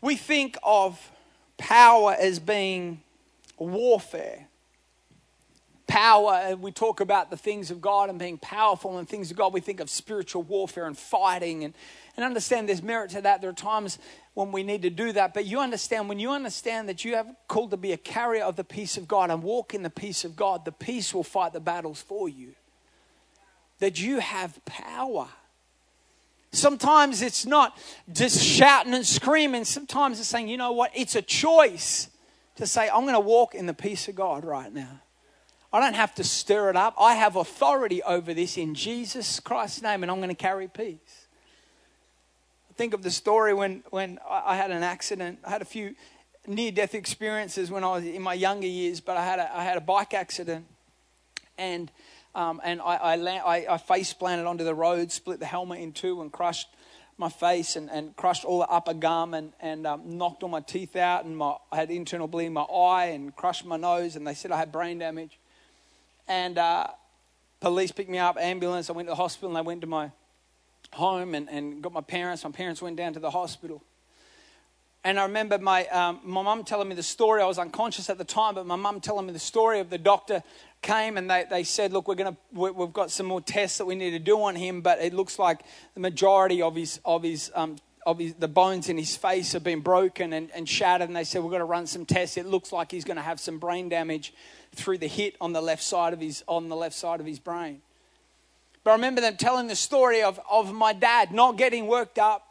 we 0.00 0.16
think 0.16 0.56
of 0.62 1.10
power 1.58 2.16
as 2.18 2.38
being 2.38 3.02
warfare 3.58 4.48
power 5.92 6.40
and 6.42 6.62
we 6.62 6.72
talk 6.72 7.00
about 7.00 7.28
the 7.28 7.36
things 7.36 7.70
of 7.70 7.82
God 7.82 8.08
and 8.08 8.18
being 8.18 8.38
powerful 8.38 8.96
and 8.96 9.06
things 9.06 9.30
of 9.30 9.36
God, 9.36 9.52
we 9.52 9.60
think 9.60 9.78
of 9.78 9.90
spiritual 9.90 10.42
warfare 10.42 10.86
and 10.86 10.96
fighting 10.96 11.64
and, 11.64 11.74
and 12.16 12.24
understand 12.24 12.66
there's 12.66 12.82
merit 12.82 13.10
to 13.10 13.20
that. 13.20 13.42
There 13.42 13.50
are 13.50 13.52
times 13.52 13.98
when 14.34 14.50
we 14.50 14.62
need 14.62 14.82
to 14.82 14.90
do 14.90 15.12
that. 15.12 15.34
But 15.34 15.44
you 15.44 15.60
understand, 15.60 16.08
when 16.08 16.18
you 16.18 16.30
understand 16.30 16.88
that 16.88 17.04
you 17.04 17.16
have 17.16 17.26
called 17.48 17.70
to 17.72 17.76
be 17.76 17.92
a 17.92 17.96
carrier 17.96 18.44
of 18.44 18.56
the 18.56 18.64
peace 18.64 18.96
of 18.96 19.06
God 19.06 19.30
and 19.30 19.42
walk 19.42 19.74
in 19.74 19.82
the 19.82 19.90
peace 19.90 20.24
of 20.24 20.36
God, 20.36 20.64
the 20.64 20.72
peace 20.72 21.12
will 21.12 21.24
fight 21.24 21.52
the 21.52 21.60
battles 21.60 22.00
for 22.00 22.28
you. 22.28 22.54
That 23.80 24.00
you 24.00 24.20
have 24.20 24.64
power. 24.64 25.28
Sometimes 26.52 27.22
it's 27.22 27.46
not 27.46 27.76
just 28.12 28.42
shouting 28.42 28.94
and 28.94 29.06
screaming. 29.06 29.64
Sometimes 29.64 30.20
it's 30.20 30.28
saying, 30.28 30.48
you 30.48 30.56
know 30.56 30.72
what? 30.72 30.92
It's 30.94 31.14
a 31.14 31.22
choice 31.22 32.08
to 32.56 32.66
say, 32.66 32.88
I'm 32.88 33.02
going 33.02 33.14
to 33.14 33.20
walk 33.20 33.54
in 33.54 33.66
the 33.66 33.74
peace 33.74 34.08
of 34.08 34.14
God 34.14 34.44
right 34.44 34.72
now. 34.72 35.00
I 35.72 35.80
don't 35.80 35.94
have 35.94 36.14
to 36.16 36.24
stir 36.24 36.68
it 36.68 36.76
up. 36.76 36.94
I 36.98 37.14
have 37.14 37.36
authority 37.36 38.02
over 38.02 38.34
this 38.34 38.58
in 38.58 38.74
Jesus 38.74 39.40
Christ's 39.40 39.80
name, 39.80 40.02
and 40.02 40.12
I'm 40.12 40.18
going 40.18 40.28
to 40.28 40.34
carry 40.34 40.68
peace. 40.68 41.21
Think 42.82 42.94
of 42.94 43.02
the 43.02 43.12
story 43.12 43.54
when, 43.54 43.84
when 43.90 44.18
I 44.28 44.56
had 44.56 44.72
an 44.72 44.82
accident. 44.82 45.38
I 45.44 45.50
had 45.50 45.62
a 45.62 45.64
few 45.64 45.94
near 46.48 46.72
death 46.72 46.96
experiences 46.96 47.70
when 47.70 47.84
I 47.84 47.90
was 47.90 48.04
in 48.04 48.20
my 48.20 48.34
younger 48.34 48.66
years, 48.66 48.98
but 49.00 49.16
I 49.16 49.24
had 49.24 49.38
a, 49.38 49.56
I 49.56 49.62
had 49.62 49.76
a 49.76 49.80
bike 49.80 50.14
accident, 50.14 50.66
and, 51.56 51.92
um, 52.34 52.60
and 52.64 52.80
I, 52.80 52.96
I, 52.96 53.14
land, 53.14 53.44
I, 53.46 53.66
I 53.70 53.78
face 53.78 54.12
planted 54.12 54.46
onto 54.46 54.64
the 54.64 54.74
road, 54.74 55.12
split 55.12 55.38
the 55.38 55.46
helmet 55.46 55.78
in 55.78 55.92
two, 55.92 56.20
and 56.22 56.32
crushed 56.32 56.66
my 57.18 57.28
face 57.28 57.76
and, 57.76 57.88
and 57.88 58.16
crushed 58.16 58.44
all 58.44 58.58
the 58.58 58.66
upper 58.66 58.94
gum 58.94 59.32
and, 59.32 59.52
and 59.60 59.86
um, 59.86 60.18
knocked 60.18 60.42
all 60.42 60.48
my 60.48 60.58
teeth 60.58 60.96
out 60.96 61.24
and 61.24 61.36
my, 61.36 61.54
I 61.70 61.76
had 61.76 61.88
internal 61.88 62.26
bleeding 62.26 62.48
in 62.48 62.54
my 62.54 62.62
eye 62.62 63.12
and 63.14 63.36
crushed 63.36 63.64
my 63.64 63.76
nose 63.76 64.16
and 64.16 64.26
they 64.26 64.34
said 64.34 64.50
I 64.50 64.56
had 64.56 64.72
brain 64.72 64.98
damage 64.98 65.38
and 66.26 66.58
uh, 66.58 66.88
police 67.60 67.92
picked 67.92 68.10
me 68.10 68.18
up, 68.18 68.36
ambulance. 68.38 68.90
I 68.90 68.92
went 68.92 69.06
to 69.06 69.12
the 69.12 69.14
hospital 69.14 69.50
and 69.50 69.56
they 69.56 69.68
went 69.68 69.82
to 69.82 69.86
my 69.86 70.10
home 70.92 71.34
and, 71.34 71.48
and 71.48 71.82
got 71.82 71.92
my 71.92 72.00
parents. 72.00 72.44
My 72.44 72.50
parents 72.50 72.82
went 72.82 72.96
down 72.96 73.12
to 73.14 73.20
the 73.20 73.30
hospital. 73.30 73.82
And 75.04 75.18
I 75.18 75.24
remember 75.24 75.58
my 75.58 75.86
um, 75.86 76.20
my 76.22 76.42
mum 76.42 76.62
telling 76.62 76.88
me 76.88 76.94
the 76.94 77.02
story. 77.02 77.42
I 77.42 77.46
was 77.46 77.58
unconscious 77.58 78.08
at 78.08 78.18
the 78.18 78.24
time, 78.24 78.54
but 78.54 78.66
my 78.66 78.76
mum 78.76 79.00
telling 79.00 79.26
me 79.26 79.32
the 79.32 79.38
story 79.38 79.80
of 79.80 79.90
the 79.90 79.98
doctor 79.98 80.44
came 80.80 81.16
and 81.16 81.28
they, 81.28 81.44
they 81.50 81.64
said, 81.64 81.92
look, 81.92 82.06
we're 82.06 82.14
gonna 82.14 82.36
we've 82.52 82.92
got 82.92 83.10
some 83.10 83.26
more 83.26 83.40
tests 83.40 83.78
that 83.78 83.84
we 83.84 83.96
need 83.96 84.12
to 84.12 84.20
do 84.20 84.40
on 84.40 84.54
him, 84.54 84.80
but 84.80 85.00
it 85.00 85.12
looks 85.12 85.40
like 85.40 85.62
the 85.94 86.00
majority 86.00 86.62
of 86.62 86.76
his 86.76 87.00
of 87.04 87.24
his 87.24 87.50
um, 87.56 87.76
of 88.06 88.18
his, 88.18 88.34
the 88.34 88.48
bones 88.48 88.88
in 88.88 88.98
his 88.98 89.16
face 89.16 89.52
have 89.52 89.64
been 89.64 89.80
broken 89.80 90.32
and, 90.32 90.50
and 90.52 90.68
shattered. 90.68 91.08
And 91.08 91.16
they 91.16 91.24
said, 91.24 91.42
we're 91.42 91.50
to 91.58 91.64
run 91.64 91.86
some 91.86 92.04
tests. 92.04 92.36
It 92.36 92.46
looks 92.46 92.72
like 92.72 92.90
he's 92.90 93.04
going 93.04 93.16
to 93.16 93.22
have 93.22 93.38
some 93.38 93.58
brain 93.58 93.88
damage 93.88 94.34
through 94.74 94.98
the 94.98 95.06
hit 95.06 95.36
on 95.40 95.52
the 95.52 95.60
left 95.60 95.82
side 95.82 96.12
of 96.12 96.20
his, 96.20 96.42
on 96.48 96.68
the 96.68 96.76
left 96.76 96.96
side 96.96 97.20
of 97.20 97.26
his 97.26 97.38
brain. 97.38 97.80
But 98.84 98.90
I 98.90 98.94
remember 98.94 99.20
them 99.20 99.36
telling 99.36 99.68
the 99.68 99.76
story 99.76 100.22
of, 100.22 100.40
of 100.50 100.72
my 100.72 100.92
dad 100.92 101.32
not 101.32 101.56
getting 101.56 101.86
worked 101.86 102.18
up. 102.18 102.48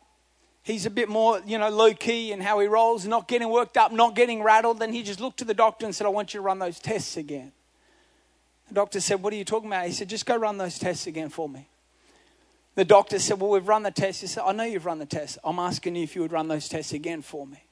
He's 0.63 0.85
a 0.85 0.89
bit 0.89 1.09
more, 1.09 1.41
you 1.45 1.57
know, 1.57 1.69
low 1.69 1.93
key 1.93 2.31
in 2.31 2.39
how 2.39 2.59
he 2.59 2.67
rolls, 2.67 3.05
not 3.05 3.27
getting 3.27 3.49
worked 3.49 3.77
up, 3.77 3.91
not 3.91 4.15
getting 4.15 4.43
rattled. 4.43 4.79
Then 4.79 4.93
he 4.93 5.03
just 5.03 5.19
looked 5.19 5.39
to 5.39 5.45
the 5.45 5.53
doctor 5.53 5.85
and 5.85 5.93
said, 5.93 6.05
I 6.05 6.11
want 6.11 6.33
you 6.33 6.39
to 6.39 6.43
run 6.43 6.59
those 6.59 6.79
tests 6.79 7.17
again. 7.17 7.51
The 8.69 8.75
doctor 8.75 8.99
said, 9.01 9.21
What 9.21 9.33
are 9.33 9.35
you 9.35 9.43
talking 9.43 9.67
about? 9.67 9.87
He 9.87 9.91
said, 9.91 10.07
Just 10.07 10.25
go 10.25 10.37
run 10.37 10.57
those 10.57 10.79
tests 10.79 11.07
again 11.07 11.29
for 11.29 11.49
me. 11.49 11.67
The 12.75 12.85
doctor 12.85 13.19
said, 13.19 13.39
Well, 13.39 13.49
we've 13.49 13.67
run 13.67 13.83
the 13.83 13.91
tests. 13.91 14.21
He 14.21 14.27
said, 14.27 14.43
I 14.45 14.53
know 14.53 14.63
you've 14.63 14.85
run 14.85 14.99
the 14.99 15.05
tests. 15.05 15.37
I'm 15.43 15.59
asking 15.59 15.95
you 15.95 16.03
if 16.03 16.15
you 16.15 16.21
would 16.21 16.31
run 16.31 16.47
those 16.47 16.69
tests 16.69 16.93
again 16.93 17.21
for 17.21 17.45
me. 17.45 17.63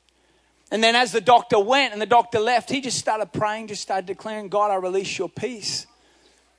And 0.72 0.84
then 0.84 0.96
as 0.96 1.12
the 1.12 1.22
doctor 1.22 1.60
went 1.60 1.94
and 1.94 2.02
the 2.02 2.08
doctor 2.08 2.40
left, 2.40 2.70
he 2.70 2.82
just 2.82 2.98
started 2.98 3.32
praying, 3.32 3.68
just 3.68 3.82
started 3.82 4.08
declaring, 4.08 4.50
God, 4.50 4.72
I 4.72 4.76
release 4.76 5.18
your 5.18 5.30
peace 5.30 5.88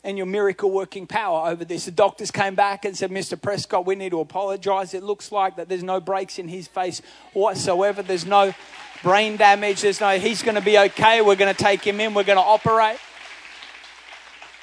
and 0.03 0.17
your 0.17 0.27
miracle 0.27 0.71
working 0.71 1.07
power 1.07 1.51
over 1.51 1.65
this. 1.65 1.85
The 1.85 1.91
doctors 1.91 2.31
came 2.31 2.55
back 2.55 2.85
and 2.85 2.97
said, 2.97 3.11
Mr. 3.11 3.41
Prescott, 3.41 3.87
we 3.87 3.95
need 3.95 4.11
to 4.11 4.21
apologize. 4.21 4.95
It 4.95 5.03
looks 5.03 5.31
like 5.31 5.57
that 5.57 5.69
there's 5.69 5.83
no 5.83 6.01
breaks 6.01 6.39
in 6.39 6.49
his 6.49 6.67
face 6.67 7.03
whatsoever. 7.33 8.03
There's 8.03 8.27
no 8.27 8.55
brain 9.03 9.37
damage. 9.37 9.83
There's 9.83 10.01
no, 10.01 10.19
he's 10.19 10.43
going 10.43 10.55
to 10.55 10.61
be 10.61 10.79
okay. 10.79 11.21
We're 11.21 11.37
going 11.37 11.55
to 11.55 11.63
take 11.63 11.83
him 11.83 12.01
in. 12.01 12.15
We're 12.15 12.25
going 12.25 12.39
to 12.39 12.43
operate. 12.43 12.99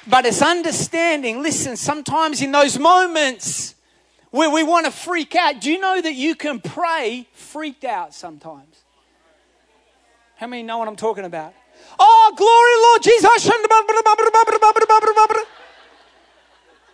But 0.06 0.24
it's 0.24 0.42
understanding, 0.42 1.42
listen, 1.42 1.76
sometimes 1.76 2.40
in 2.40 2.50
those 2.50 2.78
moments, 2.78 3.74
where 4.30 4.50
we 4.50 4.62
want 4.62 4.86
to 4.86 4.92
freak 4.92 5.34
out. 5.34 5.60
Do 5.60 5.70
you 5.70 5.78
know 5.78 6.00
that 6.00 6.14
you 6.14 6.34
can 6.34 6.60
pray 6.60 7.26
freaked 7.32 7.84
out 7.84 8.14
sometimes? 8.14 8.82
How 10.36 10.46
many 10.46 10.62
know 10.62 10.78
what 10.78 10.88
I'm 10.88 10.96
talking 10.96 11.24
about? 11.24 11.54
Oh, 11.98 12.32
glory, 12.36 12.74
Lord 12.82 13.02
Jesus. 13.02 13.50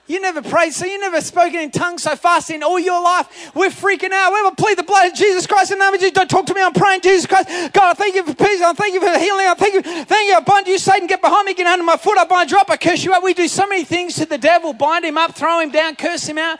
You 0.06 0.20
never 0.20 0.42
prayed, 0.42 0.74
so 0.74 0.84
you 0.84 1.00
never 1.00 1.22
spoken 1.22 1.60
in 1.60 1.70
tongues 1.70 2.02
so 2.02 2.14
fast 2.14 2.50
in 2.50 2.62
all 2.62 2.78
your 2.78 3.02
life. 3.02 3.54
We're 3.54 3.70
freaking 3.70 4.12
out. 4.12 4.32
We 4.32 4.40
ever 4.40 4.54
plead 4.54 4.76
the 4.76 4.82
blood 4.82 5.10
of 5.10 5.14
Jesus 5.14 5.46
Christ 5.46 5.72
in 5.72 5.78
the 5.78 5.84
name 5.84 5.94
of 5.94 6.00
Jesus. 6.00 6.12
Don't 6.12 6.28
talk 6.28 6.44
to 6.46 6.54
me. 6.54 6.60
I'm 6.60 6.74
praying, 6.74 7.00
Jesus 7.00 7.26
Christ. 7.26 7.48
God, 7.72 7.90
I 7.90 7.94
thank 7.94 8.14
you 8.14 8.22
for 8.22 8.34
peace. 8.34 8.60
I 8.60 8.74
thank 8.74 8.92
you 8.92 9.00
for 9.00 9.18
healing. 9.18 9.46
I 9.46 9.54
thank 9.54 9.74
you. 9.74 9.82
Thank 9.82 10.28
you. 10.28 10.34
I 10.34 10.40
bind 10.40 10.66
you, 10.66 10.78
Satan. 10.78 11.06
Get 11.06 11.22
behind 11.22 11.46
me. 11.46 11.54
Get 11.54 11.66
under 11.66 11.84
my 11.84 11.96
foot. 11.96 12.18
I 12.18 12.26
bind 12.26 12.50
you 12.50 12.58
up. 12.58 12.68
I 12.68 12.76
curse 12.76 13.02
you 13.02 13.14
out. 13.14 13.22
We 13.22 13.32
do 13.32 13.48
so 13.48 13.66
many 13.66 13.84
things 13.84 14.16
to 14.16 14.26
the 14.26 14.36
devil. 14.36 14.74
Bind 14.74 15.06
him 15.06 15.16
up, 15.16 15.34
throw 15.34 15.60
him 15.60 15.70
down, 15.70 15.96
curse 15.96 16.26
him 16.26 16.36
out. 16.36 16.58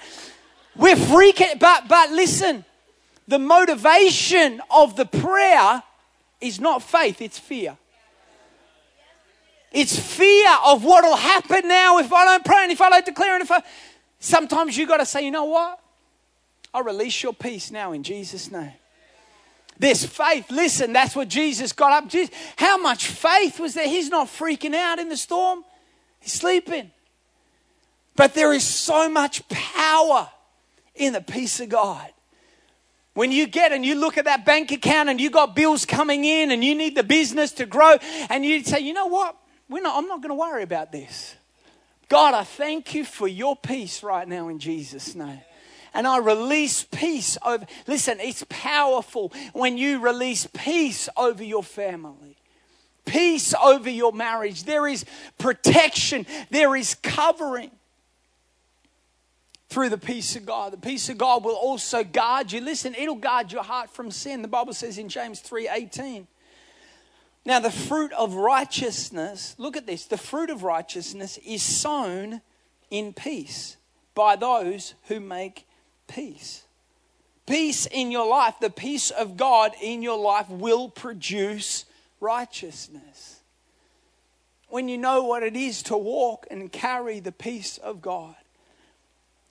We're 0.77 0.97
freaking, 0.97 1.59
but, 1.61 1.87
but 1.87 2.11
listen, 2.11 2.65
the 3.29 3.39
motivation 3.39 4.61
of 4.71 4.97
the 4.97 5.05
prayer 5.05 5.83
is 6.41 6.61
not 6.61 6.83
faith, 6.83 7.21
it's 7.23 7.39
fear. 7.39 7.77
It's 9.75 9.99
fear 9.99 10.49
of 10.65 10.85
what 10.85 11.03
will 11.03 11.17
happen 11.17 11.67
now 11.67 11.99
if 11.99 12.13
I 12.13 12.25
don't 12.25 12.45
pray 12.45 12.63
and 12.63 12.71
if 12.71 12.81
I 12.81 12.91
don't 12.91 13.05
declare 13.05 13.35
and 13.35 13.43
if 13.43 13.51
I. 13.51 13.61
Sometimes 14.21 14.79
you 14.79 14.87
got 14.87 14.99
to 14.99 15.07
say, 15.07 15.25
you 15.25 15.33
know 15.33 15.47
what? 15.47 15.81
I 16.73 16.81
release 16.81 17.23
your 17.25 17.35
peace 17.35 17.73
now 17.73 17.93
in 17.93 18.05
Jesus' 18.05 18.53
name. 18.53 18.73
This 19.77 20.07
faith, 20.07 20.49
listen, 20.51 20.93
that's 20.93 21.17
what 21.17 21.27
Jesus 21.27 21.73
got 21.73 21.91
up. 21.91 22.09
Jesus, 22.09 22.33
how 22.57 22.79
much 22.79 23.09
faith 23.09 23.59
was 23.59 23.75
there? 23.75 23.89
He's 23.89 24.09
not 24.09 24.29
freaking 24.29 24.75
out 24.75 25.01
in 25.01 25.09
the 25.09 25.17
storm, 25.17 25.65
he's 26.21 26.33
sleeping. 26.33 26.93
But 28.15 28.35
there 28.35 28.53
is 28.53 28.65
so 28.65 29.09
much 29.11 29.47
power 29.49 30.31
in 30.95 31.13
the 31.13 31.21
peace 31.21 31.59
of 31.59 31.69
God. 31.69 32.09
When 33.15 33.33
you 33.33 33.49
get 33.49 33.73
and 33.73 33.85
you 33.85 33.97
look 33.97 34.19
at 34.19 34.27
that 34.27 34.45
bank 34.47 34.71
account 34.71 35.09
and 35.09 35.21
you 35.21 35.31
got 35.31 35.57
bills 35.57 35.85
coming 35.85 36.25
in 36.25 36.53
and 36.53 36.63
you 36.63 36.77
need 36.77 36.95
the 36.95 37.03
business 37.03 37.51
to 37.53 37.67
grow, 37.67 37.97
and 38.31 38.45
you 38.45 38.63
say, 38.63 38.79
you 38.79 38.93
know 38.93 39.07
what? 39.07 39.37
We're 39.75 39.83
not, 39.83 39.99
I'm 39.99 40.07
not 40.07 40.23
going 40.23 40.29
to 40.29 40.37
worry 40.37 40.63
about 40.63 40.93
this. 40.93 41.35
God, 42.09 42.33
I 42.33 42.45
thank 42.45 42.95
you 42.95 43.05
for 43.05 43.27
your 43.27 43.57
peace 43.57 44.05
right 44.05 44.29
now 44.29 44.47
in 44.47 44.61
Jesus' 44.61 45.17
name. 45.17 45.41
And 45.93 46.07
I 46.07 46.19
release 46.19 46.85
peace 46.85 47.37
over. 47.45 47.67
Listen, 47.89 48.21
it's 48.21 48.45
powerful 48.49 49.33
when 49.53 49.77
you 49.77 49.99
release 49.99 50.47
peace 50.55 51.09
over 51.17 51.43
your 51.43 51.65
family, 51.65 52.37
peace 53.05 53.53
over 53.61 53.91
your 53.91 54.13
marriage. 54.13 54.63
There 54.63 54.87
is 54.87 55.05
protection, 55.39 56.25
there 56.51 56.77
is 56.77 56.95
covering 56.95 57.73
through 59.71 59.89
the 59.89 59.99
peace 59.99 60.37
of 60.37 60.47
God. 60.47 60.73
The 60.73 60.77
peace 60.77 61.09
of 61.09 61.19
God 61.19 61.43
will 61.43 61.57
also 61.57 62.05
guard 62.05 62.53
you. 62.53 62.61
Listen, 62.61 62.95
it'll 62.95 63.17
guard 63.17 63.51
your 63.51 63.65
heart 63.65 63.91
from 63.91 64.13
sin. 64.13 64.41
The 64.41 64.47
Bible 64.47 64.73
says 64.73 64.99
in 64.99 65.09
James 65.09 65.41
3:18. 65.41 66.29
Now, 67.47 67.61
the 67.61 67.71
fruit 67.71 68.13
of 68.13 68.35
righteousness, 68.35 69.55
look 69.59 69.77
at 69.77 69.87
this, 69.87 70.07
the 70.07 70.17
fruit 70.17 70.49
of 70.49 70.63
righteousness 70.63 71.39
is 71.45 71.63
sown 71.63 72.41
in 72.91 73.13
peace 73.13 73.77
by 74.15 74.37
those 74.37 74.95
who 75.09 75.21
make 75.21 75.67
peace. 76.07 76.65
Peace 77.47 77.85
in 77.87 78.11
your 78.11 78.27
life, 78.27 78.55
the 78.61 78.71
peace 78.71 79.11
of 79.11 79.37
God 79.37 79.73
in 79.83 80.03
your 80.03 80.19
life 80.19 80.49
will 80.49 80.89
produce 80.89 81.85
righteousness. 82.21 83.41
When 84.69 84.89
you 84.89 84.97
know 84.97 85.23
what 85.23 85.43
it 85.43 85.55
is 85.55 85.83
to 85.85 85.97
walk 85.97 86.47
and 86.51 86.73
carry 86.73 87.21
the 87.21 87.33
peace 87.33 87.77
of 87.77 88.01
God, 88.01 88.35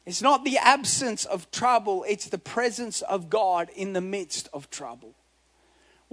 it's 0.06 0.22
not 0.22 0.44
the 0.44 0.58
absence 0.58 1.24
of 1.26 1.50
trouble, 1.52 2.04
it's 2.08 2.28
the 2.28 2.40
presence 2.40 3.04
of 3.04 3.30
God 3.30 3.70
in 3.76 3.94
the 3.94 4.02
midst 4.02 4.50
of 4.52 4.70
trouble. 4.70 5.14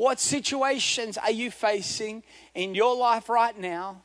What 0.01 0.19
situations 0.19 1.19
are 1.19 1.31
you 1.31 1.51
facing 1.51 2.23
in 2.55 2.75
your 2.75 2.97
life 2.97 3.29
right 3.29 3.55
now 3.59 4.01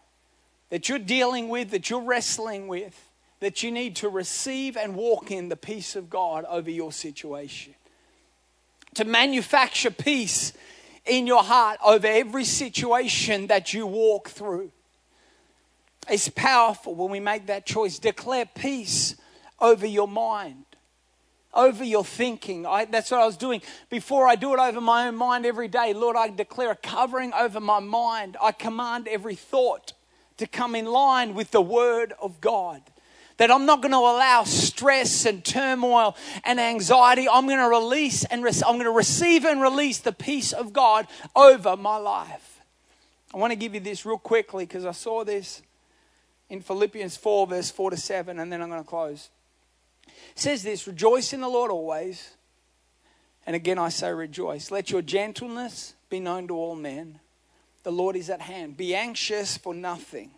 that 0.69 0.89
you're 0.89 0.99
dealing 0.99 1.47
with, 1.47 1.71
that 1.71 1.89
you're 1.89 2.01
wrestling 2.01 2.67
with, 2.67 3.09
that 3.39 3.63
you 3.63 3.71
need 3.71 3.95
to 3.95 4.09
receive 4.09 4.75
and 4.75 4.93
walk 4.97 5.31
in 5.31 5.47
the 5.47 5.55
peace 5.55 5.95
of 5.95 6.09
God 6.09 6.43
over 6.49 6.69
your 6.69 6.91
situation? 6.91 7.75
To 8.95 9.05
manufacture 9.05 9.89
peace 9.89 10.51
in 11.05 11.27
your 11.27 11.43
heart 11.43 11.79
over 11.81 12.07
every 12.07 12.43
situation 12.43 13.47
that 13.47 13.73
you 13.73 13.87
walk 13.87 14.27
through. 14.27 14.73
It's 16.09 16.27
powerful 16.27 16.93
when 16.93 17.09
we 17.09 17.21
make 17.21 17.45
that 17.45 17.65
choice. 17.65 17.99
Declare 17.99 18.47
peace 18.47 19.15
over 19.61 19.85
your 19.85 20.09
mind, 20.09 20.65
over 21.55 21.83
your 21.83 22.03
thinking. 22.03 22.65
I, 22.65 22.85
that's 22.85 23.11
what 23.11 23.21
I 23.21 23.25
was 23.25 23.37
doing. 23.37 23.61
Before 23.89 24.27
I 24.27 24.35
do 24.35 24.53
it 24.53 24.59
over 24.59 24.81
my 24.81 25.07
own 25.07 25.15
mind 25.15 25.45
every 25.45 25.67
day, 25.67 25.93
Lord, 25.93 26.15
I 26.15 26.29
declare 26.29 26.71
a 26.71 26.75
covering 26.75 27.33
over 27.33 27.59
my 27.59 27.79
mind. 27.79 28.37
I 28.41 28.51
command 28.51 29.07
every 29.07 29.35
thought 29.35 29.93
to 30.37 30.47
come 30.47 30.75
in 30.75 30.85
line 30.85 31.33
with 31.33 31.51
the 31.51 31.61
Word 31.61 32.13
of 32.21 32.41
God. 32.41 32.81
That 33.37 33.51
I'm 33.51 33.65
not 33.65 33.81
going 33.81 33.91
to 33.91 33.97
allow 33.97 34.43
stress 34.43 35.25
and 35.25 35.43
turmoil 35.43 36.15
and 36.45 36.59
anxiety. 36.59 37.27
I'm 37.29 37.47
going 37.47 37.59
to 37.59 37.67
release 37.67 38.23
and 38.23 38.43
re- 38.43 38.51
I'm 38.65 38.75
going 38.75 38.85
to 38.85 38.91
receive 38.91 39.43
and 39.43 39.61
release 39.61 39.99
the 39.99 40.13
peace 40.13 40.53
of 40.53 40.71
God 40.71 41.07
over 41.35 41.75
my 41.75 41.97
life. 41.97 42.61
I 43.33 43.37
want 43.37 43.51
to 43.51 43.57
give 43.57 43.73
you 43.73 43.81
this 43.81 44.05
real 44.05 44.17
quickly 44.17 44.65
because 44.65 44.85
I 44.85 44.93
saw 44.93 45.25
this 45.25 45.61
in 46.49 46.61
Philippians 46.61 47.17
4, 47.17 47.47
verse 47.47 47.71
4 47.71 47.89
to 47.91 47.97
7, 47.97 48.39
and 48.39 48.51
then 48.51 48.61
I'm 48.61 48.69
going 48.69 48.81
to 48.81 48.87
close 48.87 49.29
says 50.35 50.63
this 50.63 50.87
Rejoice 50.87 51.33
in 51.33 51.41
the 51.41 51.47
Lord 51.49 51.71
always. 51.71 52.31
And 53.45 53.55
again, 53.55 53.77
I 53.77 53.89
say 53.89 54.11
rejoice. 54.11 54.71
Let 54.71 54.89
your 54.89 55.03
gentleness 55.03 55.93
be 56.09 56.19
known 56.19 56.47
to 56.47 56.55
all 56.55 56.75
men. 56.75 57.19
The 57.83 57.91
Lord 57.91 58.15
is 58.15 58.31
at 58.31 58.41
hand. 58.41 58.75
Be 58.75 58.95
anxious 58.95 59.57
for 59.57 59.73
nothing. 59.73 60.31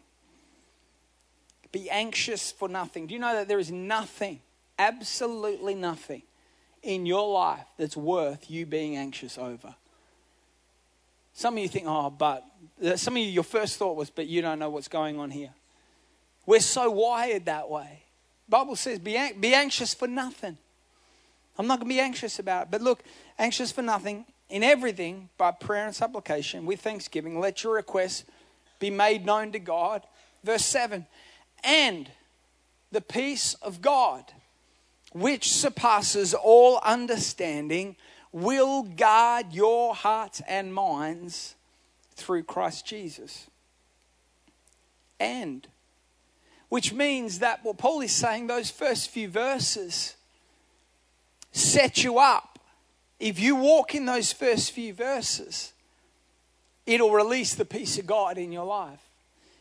Be 1.72 1.90
anxious 1.90 2.52
for 2.52 2.68
nothing. 2.68 3.08
Do 3.08 3.14
you 3.14 3.20
know 3.20 3.34
that 3.34 3.48
there 3.48 3.60
is 3.60 3.72
nothing, 3.72 4.42
absolutely 4.78 5.74
nothing, 5.76 6.24
in 6.84 7.06
your 7.06 7.32
life 7.32 7.66
that's 7.78 7.96
worth 7.96 8.50
you 8.52 8.66
being 8.66 8.98
anxious 8.98 9.38
over? 9.38 9.74
Some 11.34 11.56
of 11.56 11.60
you 11.60 11.70
think, 11.70 11.86
oh, 11.88 12.10
but 12.10 12.44
some 12.96 13.14
of 13.14 13.20
you, 13.20 13.30
your 13.30 13.44
first 13.44 13.78
thought 13.78 13.96
was, 13.96 14.10
but 14.10 14.28
you 14.28 14.42
don't 14.42 14.60
know 14.60 14.70
what's 14.70 14.88
going 14.88 15.20
on 15.20 15.30
here. 15.30 15.52
We're 16.46 16.60
so 16.62 16.90
wired 16.90 17.46
that 17.46 17.70
way. 17.70 18.04
Bible 18.50 18.76
says, 18.76 19.00
be, 19.00 19.18
be 19.40 19.54
anxious 19.54 19.94
for 19.94 20.08
nothing. 20.08 20.58
I'm 21.58 21.68
not 21.68 21.80
going 21.80 21.90
to 21.90 21.96
be 21.96 22.00
anxious 22.00 22.40
about 22.40 22.64
it. 22.64 22.72
But 22.72 22.82
look, 22.82 23.04
anxious 23.38 23.72
for 23.72 23.82
nothing. 23.82 24.26
In 24.50 24.64
everything, 24.64 25.30
by 25.38 25.52
prayer 25.52 25.86
and 25.86 25.96
supplication, 25.96 26.66
with 26.66 26.80
thanksgiving, 26.80 27.40
let 27.40 27.64
your 27.64 27.76
requests 27.76 28.24
be 28.80 28.90
made 28.90 29.26
known 29.26 29.52
to 29.52 29.60
God. 29.60 30.04
Verse 30.44 30.64
7 30.64 31.06
And 31.64 32.10
the 32.92 33.02
peace 33.02 33.56
of 33.56 33.82
God, 33.82 34.24
which 35.12 35.52
surpasses 35.52 36.34
all 36.34 36.80
understanding, 36.84 37.98
will 38.32 38.84
guard 38.84 39.52
your 39.52 39.94
hearts 39.94 40.42
and 40.48 40.74
minds 40.74 41.56
through 42.16 42.44
Christ 42.44 42.86
Jesus. 42.86 43.48
And 45.20 45.68
which 46.70 46.94
means 46.94 47.40
that 47.40 47.64
what 47.64 47.78
Paul 47.78 48.02
is 48.02 48.12
saying, 48.12 48.48
those 48.48 48.70
first 48.70 49.10
few 49.10 49.30
verses 49.30 50.16
set 51.52 52.04
you 52.04 52.20
up. 52.20 52.60
If 53.20 53.40
you 53.40 53.56
walk 53.56 53.96
in 53.96 54.06
those 54.06 54.32
first 54.32 54.72
few 54.72 54.94
verses, 54.94 55.74
it'll 56.86 57.12
release 57.12 57.56
the 57.56 57.66
peace 57.66 57.98
of 57.98 58.06
God 58.06 58.38
in 58.38 58.52
your 58.52 58.66
life. 58.66 59.02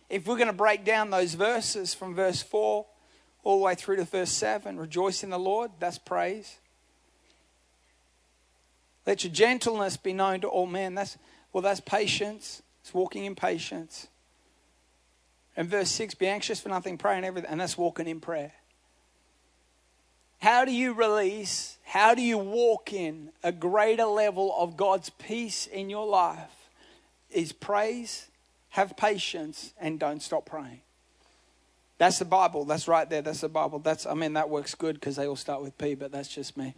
If 0.08 0.26
we're 0.26 0.36
going 0.36 0.46
to 0.48 0.52
break 0.52 0.84
down 0.84 1.10
those 1.10 1.34
verses 1.34 1.94
from 1.94 2.14
verse 2.14 2.42
4 2.42 2.86
all 3.44 3.58
the 3.58 3.64
way 3.64 3.74
through 3.74 3.96
to 3.96 4.04
verse 4.04 4.30
7, 4.30 4.78
rejoice 4.78 5.22
in 5.22 5.30
the 5.30 5.38
Lord, 5.38 5.70
that's 5.78 5.98
praise. 5.98 6.58
Let 9.06 9.22
your 9.22 9.32
gentleness 9.32 9.96
be 9.96 10.12
known 10.12 10.40
to 10.40 10.48
all 10.48 10.66
men. 10.66 10.94
That's 10.96 11.16
well, 11.52 11.62
that's 11.62 11.80
patience. 11.80 12.60
It's 12.82 12.92
walking 12.92 13.24
in 13.24 13.34
patience. 13.34 14.08
And 15.56 15.68
verse 15.68 15.90
6 15.90 16.14
be 16.14 16.26
anxious 16.26 16.60
for 16.60 16.68
nothing, 16.68 16.98
pray 16.98 17.16
and 17.16 17.24
everything. 17.24 17.50
And 17.50 17.60
that's 17.60 17.78
walking 17.78 18.06
in 18.06 18.20
prayer. 18.20 18.52
How 20.38 20.66
do 20.66 20.72
you 20.72 20.92
release, 20.92 21.78
how 21.82 22.14
do 22.14 22.20
you 22.20 22.36
walk 22.36 22.92
in 22.92 23.30
a 23.42 23.52
greater 23.52 24.04
level 24.04 24.54
of 24.56 24.76
God's 24.76 25.08
peace 25.10 25.66
in 25.66 25.88
your 25.88 26.06
life? 26.06 26.70
Is 27.30 27.52
praise, 27.52 28.28
have 28.70 28.96
patience, 28.96 29.72
and 29.80 29.98
don't 29.98 30.22
stop 30.22 30.46
praying. 30.46 30.82
That's 31.98 32.18
the 32.18 32.26
Bible. 32.26 32.66
That's 32.66 32.86
right 32.86 33.08
there. 33.08 33.22
That's 33.22 33.40
the 33.40 33.48
Bible. 33.48 33.78
That's 33.78 34.04
I 34.06 34.12
mean 34.12 34.34
that 34.34 34.50
works 34.50 34.74
good 34.74 34.94
because 34.94 35.16
they 35.16 35.26
all 35.26 35.36
start 35.36 35.62
with 35.62 35.76
P, 35.78 35.94
but 35.94 36.12
that's 36.12 36.28
just 36.28 36.56
me. 36.56 36.74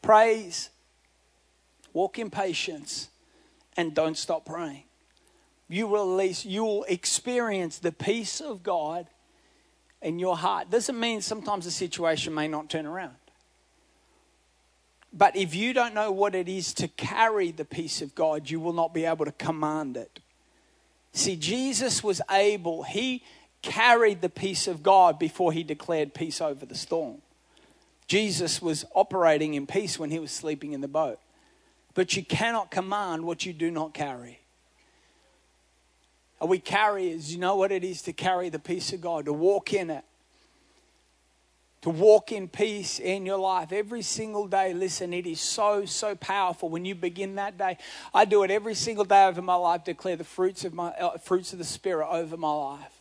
Praise, 0.00 0.70
walk 1.92 2.18
in 2.18 2.30
patience, 2.30 3.10
and 3.76 3.94
don't 3.94 4.16
stop 4.16 4.46
praying 4.46 4.84
you 5.68 5.86
will 5.86 6.10
release, 6.16 6.44
you 6.44 6.64
will 6.64 6.84
experience 6.84 7.78
the 7.78 7.92
peace 7.92 8.40
of 8.40 8.62
God 8.62 9.06
in 10.00 10.18
your 10.18 10.36
heart. 10.36 10.70
Doesn't 10.70 10.98
mean 10.98 11.20
sometimes 11.20 11.64
the 11.64 11.70
situation 11.70 12.34
may 12.34 12.48
not 12.48 12.70
turn 12.70 12.86
around. 12.86 13.16
But 15.12 15.36
if 15.36 15.54
you 15.54 15.72
don't 15.72 15.94
know 15.94 16.12
what 16.12 16.34
it 16.34 16.48
is 16.48 16.74
to 16.74 16.88
carry 16.88 17.50
the 17.50 17.64
peace 17.64 18.02
of 18.02 18.14
God, 18.14 18.50
you 18.50 18.60
will 18.60 18.72
not 18.72 18.92
be 18.92 19.04
able 19.04 19.24
to 19.24 19.32
command 19.32 19.96
it. 19.96 20.20
See, 21.12 21.36
Jesus 21.36 22.04
was 22.04 22.20
able, 22.30 22.82
he 22.82 23.24
carried 23.62 24.20
the 24.20 24.28
peace 24.28 24.68
of 24.68 24.82
God 24.82 25.18
before 25.18 25.52
he 25.52 25.62
declared 25.62 26.14
peace 26.14 26.40
over 26.40 26.66
the 26.66 26.74
storm. 26.74 27.22
Jesus 28.06 28.62
was 28.62 28.84
operating 28.94 29.54
in 29.54 29.66
peace 29.66 29.98
when 29.98 30.10
he 30.10 30.18
was 30.18 30.30
sleeping 30.30 30.72
in 30.72 30.80
the 30.80 30.88
boat. 30.88 31.18
But 31.94 32.16
you 32.16 32.24
cannot 32.24 32.70
command 32.70 33.24
what 33.24 33.44
you 33.44 33.52
do 33.52 33.70
not 33.70 33.92
carry. 33.92 34.40
Are 36.40 36.48
we 36.48 36.58
carriers? 36.58 37.32
You 37.32 37.40
know 37.40 37.56
what 37.56 37.72
it 37.72 37.84
is 37.84 38.02
to 38.02 38.12
carry 38.12 38.48
the 38.48 38.58
peace 38.58 38.92
of 38.92 39.00
God, 39.00 39.24
to 39.24 39.32
walk 39.32 39.72
in 39.72 39.90
it, 39.90 40.04
to 41.82 41.90
walk 41.90 42.32
in 42.32 42.48
peace 42.48 42.98
in 43.00 43.26
your 43.26 43.38
life 43.38 43.72
every 43.72 44.02
single 44.02 44.46
day. 44.46 44.72
Listen, 44.72 45.12
it 45.12 45.26
is 45.26 45.40
so, 45.40 45.84
so 45.84 46.14
powerful 46.14 46.68
when 46.68 46.84
you 46.84 46.94
begin 46.94 47.36
that 47.36 47.58
day. 47.58 47.78
I 48.14 48.24
do 48.24 48.42
it 48.42 48.50
every 48.50 48.74
single 48.74 49.04
day 49.04 49.26
over 49.26 49.42
my 49.42 49.54
life, 49.54 49.84
declare 49.84 50.16
the 50.16 50.24
fruits 50.24 50.64
of, 50.64 50.74
my, 50.74 50.88
uh, 50.90 51.18
fruits 51.18 51.52
of 51.52 51.58
the 51.58 51.64
Spirit 51.64 52.08
over 52.08 52.36
my 52.36 52.52
life 52.52 53.00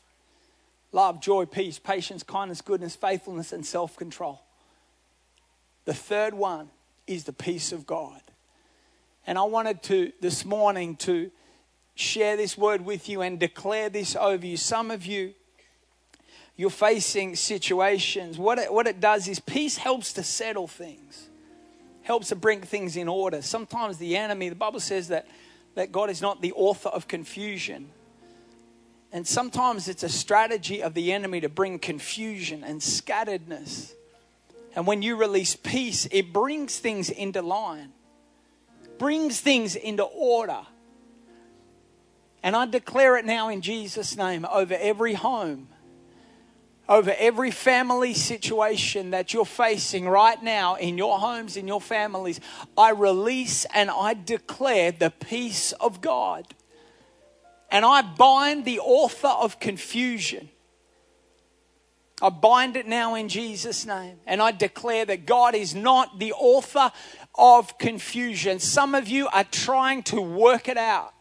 love, 0.91 1.21
joy, 1.21 1.45
peace, 1.45 1.77
patience, 1.77 2.23
kindness, 2.23 2.61
goodness, 2.61 2.95
faithfulness, 2.95 3.51
and 3.53 3.65
self 3.65 3.95
control. 3.97 4.41
The 5.85 5.93
third 5.93 6.33
one 6.33 6.69
is 7.05 7.23
the 7.25 7.33
peace 7.33 7.71
of 7.71 7.85
God. 7.85 8.21
And 9.25 9.37
I 9.37 9.43
wanted 9.43 9.83
to, 9.83 10.11
this 10.21 10.45
morning, 10.45 10.95
to 10.97 11.31
share 11.97 12.37
this 12.37 12.55
word 12.55 12.85
with 12.85 13.09
you 13.09 13.21
and 13.21 13.39
declare 13.39 13.89
this 13.89 14.15
over 14.15 14.45
you. 14.45 14.55
Some 14.55 14.91
of 14.91 15.05
you, 15.05 15.33
you're 16.55 16.69
facing 16.69 17.35
situations. 17.35 18.37
What 18.37 18.59
it, 18.59 18.71
what 18.71 18.85
it 18.85 18.99
does 18.99 19.27
is 19.27 19.39
peace 19.39 19.77
helps 19.77 20.13
to 20.13 20.23
settle 20.23 20.67
things, 20.67 21.27
helps 22.03 22.29
to 22.29 22.35
bring 22.35 22.61
things 22.61 22.97
in 22.97 23.07
order. 23.07 23.41
Sometimes 23.41 23.97
the 23.97 24.15
enemy, 24.15 24.49
the 24.49 24.55
Bible 24.55 24.79
says 24.79 25.07
that, 25.07 25.27
that 25.73 25.91
God 25.91 26.11
is 26.11 26.21
not 26.21 26.39
the 26.39 26.53
author 26.53 26.89
of 26.89 27.07
confusion. 27.07 27.89
And 29.11 29.25
sometimes 29.25 29.87
it's 29.87 30.03
a 30.03 30.09
strategy 30.09 30.83
of 30.83 30.93
the 30.93 31.11
enemy 31.11 31.41
to 31.41 31.49
bring 31.49 31.79
confusion 31.79 32.63
and 32.63 32.79
scatteredness. 32.79 33.93
And 34.75 34.85
when 34.85 35.01
you 35.01 35.15
release 35.15 35.55
peace, 35.55 36.07
it 36.11 36.31
brings 36.31 36.77
things 36.77 37.09
into 37.09 37.41
line, 37.41 37.91
brings 38.99 39.41
things 39.41 39.75
into 39.75 40.03
order. 40.03 40.59
And 42.43 42.55
I 42.55 42.65
declare 42.65 43.17
it 43.17 43.25
now 43.25 43.49
in 43.49 43.61
Jesus' 43.61 44.15
name 44.15 44.45
over 44.51 44.75
every 44.75 45.13
home, 45.13 45.67
over 46.87 47.13
every 47.17 47.51
family 47.51 48.13
situation 48.13 49.11
that 49.11 49.33
you're 49.33 49.45
facing 49.45 50.07
right 50.07 50.41
now 50.41 50.75
in 50.75 50.97
your 50.97 51.19
homes, 51.19 51.57
in 51.57 51.67
your 51.67 51.81
families. 51.81 52.39
I 52.77 52.91
release 52.91 53.65
and 53.73 53.89
I 53.89 54.13
declare 54.13 54.91
the 54.91 55.09
peace 55.09 55.71
of 55.73 55.99
God. 55.99 56.45
And 57.69 57.83
I 57.83 58.01
bind 58.01 58.63
the 58.63 58.79
author 58.79 59.27
of 59.27 59.59
confusion. 59.59 60.49
I 62.21 62.29
bind 62.29 62.77
it 62.77 62.87
now 62.87 63.15
in 63.15 63.27
Jesus' 63.29 63.85
name. 63.85 64.19
And 64.25 64.41
I 64.41 64.51
declare 64.51 65.05
that 65.05 65.25
God 65.25 65.53
is 65.53 65.75
not 65.75 66.17
the 66.17 66.33
author 66.33 66.91
of 67.35 67.77
confusion. 67.77 68.59
Some 68.59 68.95
of 68.95 69.07
you 69.07 69.27
are 69.27 69.43
trying 69.43 70.03
to 70.03 70.21
work 70.21 70.67
it 70.67 70.77
out. 70.77 71.13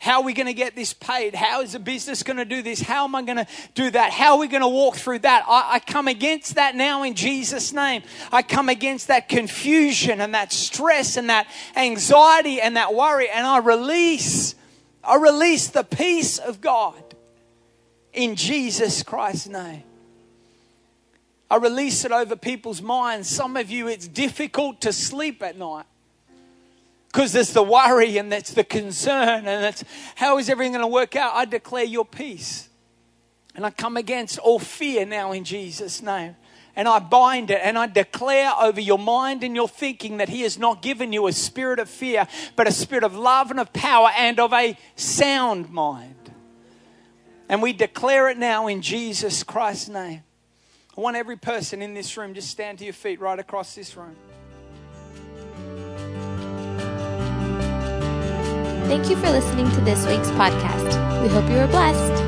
How 0.00 0.20
are 0.20 0.24
we 0.24 0.32
going 0.32 0.46
to 0.46 0.54
get 0.54 0.74
this 0.74 0.94
paid? 0.94 1.34
How 1.34 1.60
is 1.60 1.72
the 1.72 1.78
business 1.78 2.22
going 2.22 2.38
to 2.38 2.46
do 2.46 2.62
this? 2.62 2.80
How 2.80 3.04
am 3.04 3.14
I 3.14 3.20
going 3.20 3.36
to 3.36 3.46
do 3.74 3.90
that? 3.90 4.12
How 4.12 4.32
are 4.32 4.38
we 4.38 4.48
going 4.48 4.62
to 4.62 4.68
walk 4.68 4.96
through 4.96 5.18
that? 5.20 5.44
I, 5.46 5.74
I, 5.74 5.78
come 5.78 6.08
against 6.08 6.54
that 6.54 6.74
now 6.74 7.02
in 7.02 7.14
Jesus' 7.14 7.70
name. 7.74 8.02
I 8.32 8.40
come 8.40 8.70
against 8.70 9.08
that 9.08 9.28
confusion 9.28 10.22
and 10.22 10.34
that 10.34 10.54
stress 10.54 11.18
and 11.18 11.28
that 11.28 11.48
anxiety 11.76 12.62
and 12.62 12.78
that 12.78 12.94
worry, 12.94 13.28
and 13.28 13.46
I 13.46 13.58
release, 13.58 14.54
I 15.04 15.16
release 15.16 15.68
the 15.68 15.84
peace 15.84 16.38
of 16.38 16.62
God 16.62 17.14
in 18.14 18.36
Jesus 18.36 19.02
Christ's 19.02 19.48
name. 19.48 19.82
I 21.50 21.56
release 21.56 22.06
it 22.06 22.12
over 22.12 22.36
people's 22.36 22.80
minds. 22.80 23.28
Some 23.28 23.54
of 23.54 23.70
you, 23.70 23.86
it's 23.86 24.08
difficult 24.08 24.80
to 24.80 24.94
sleep 24.94 25.42
at 25.42 25.58
night 25.58 25.84
because 27.12 27.32
there's 27.32 27.52
the 27.52 27.62
worry 27.62 28.18
and 28.18 28.30
that's 28.30 28.52
the 28.52 28.62
concern 28.62 29.46
and 29.46 29.64
that's 29.64 29.82
how 30.14 30.38
is 30.38 30.48
everything 30.48 30.72
going 30.72 30.82
to 30.82 30.86
work 30.86 31.16
out. 31.16 31.34
I 31.34 31.44
declare 31.44 31.84
your 31.84 32.04
peace. 32.04 32.68
And 33.56 33.66
I 33.66 33.70
come 33.70 33.96
against 33.96 34.38
all 34.38 34.60
fear 34.60 35.04
now 35.04 35.32
in 35.32 35.42
Jesus' 35.42 36.02
name. 36.02 36.36
And 36.76 36.86
I 36.86 37.00
bind 37.00 37.50
it 37.50 37.60
and 37.64 37.76
I 37.76 37.88
declare 37.88 38.52
over 38.60 38.80
your 38.80 38.98
mind 38.98 39.42
and 39.42 39.56
your 39.56 39.68
thinking 39.68 40.18
that 40.18 40.28
He 40.28 40.42
has 40.42 40.56
not 40.56 40.82
given 40.82 41.12
you 41.12 41.26
a 41.26 41.32
spirit 41.32 41.80
of 41.80 41.90
fear, 41.90 42.28
but 42.54 42.68
a 42.68 42.72
spirit 42.72 43.02
of 43.02 43.16
love 43.16 43.50
and 43.50 43.58
of 43.58 43.72
power 43.72 44.10
and 44.16 44.38
of 44.38 44.52
a 44.52 44.78
sound 44.94 45.68
mind. 45.68 46.14
And 47.48 47.60
we 47.60 47.72
declare 47.72 48.28
it 48.28 48.38
now 48.38 48.68
in 48.68 48.82
Jesus 48.82 49.42
Christ's 49.42 49.88
name. 49.88 50.22
I 50.96 51.00
want 51.00 51.16
every 51.16 51.36
person 51.36 51.82
in 51.82 51.92
this 51.92 52.16
room 52.16 52.34
just 52.34 52.48
stand 52.48 52.78
to 52.78 52.84
your 52.84 52.94
feet 52.94 53.20
right 53.20 53.38
across 53.38 53.74
this 53.74 53.96
room. 53.96 54.16
Thank 58.90 59.08
you 59.08 59.14
for 59.14 59.30
listening 59.30 59.70
to 59.70 59.80
this 59.82 60.04
week's 60.04 60.30
podcast. 60.32 61.22
We 61.22 61.28
hope 61.28 61.48
you 61.48 61.58
are 61.58 61.68
blessed. 61.68 62.24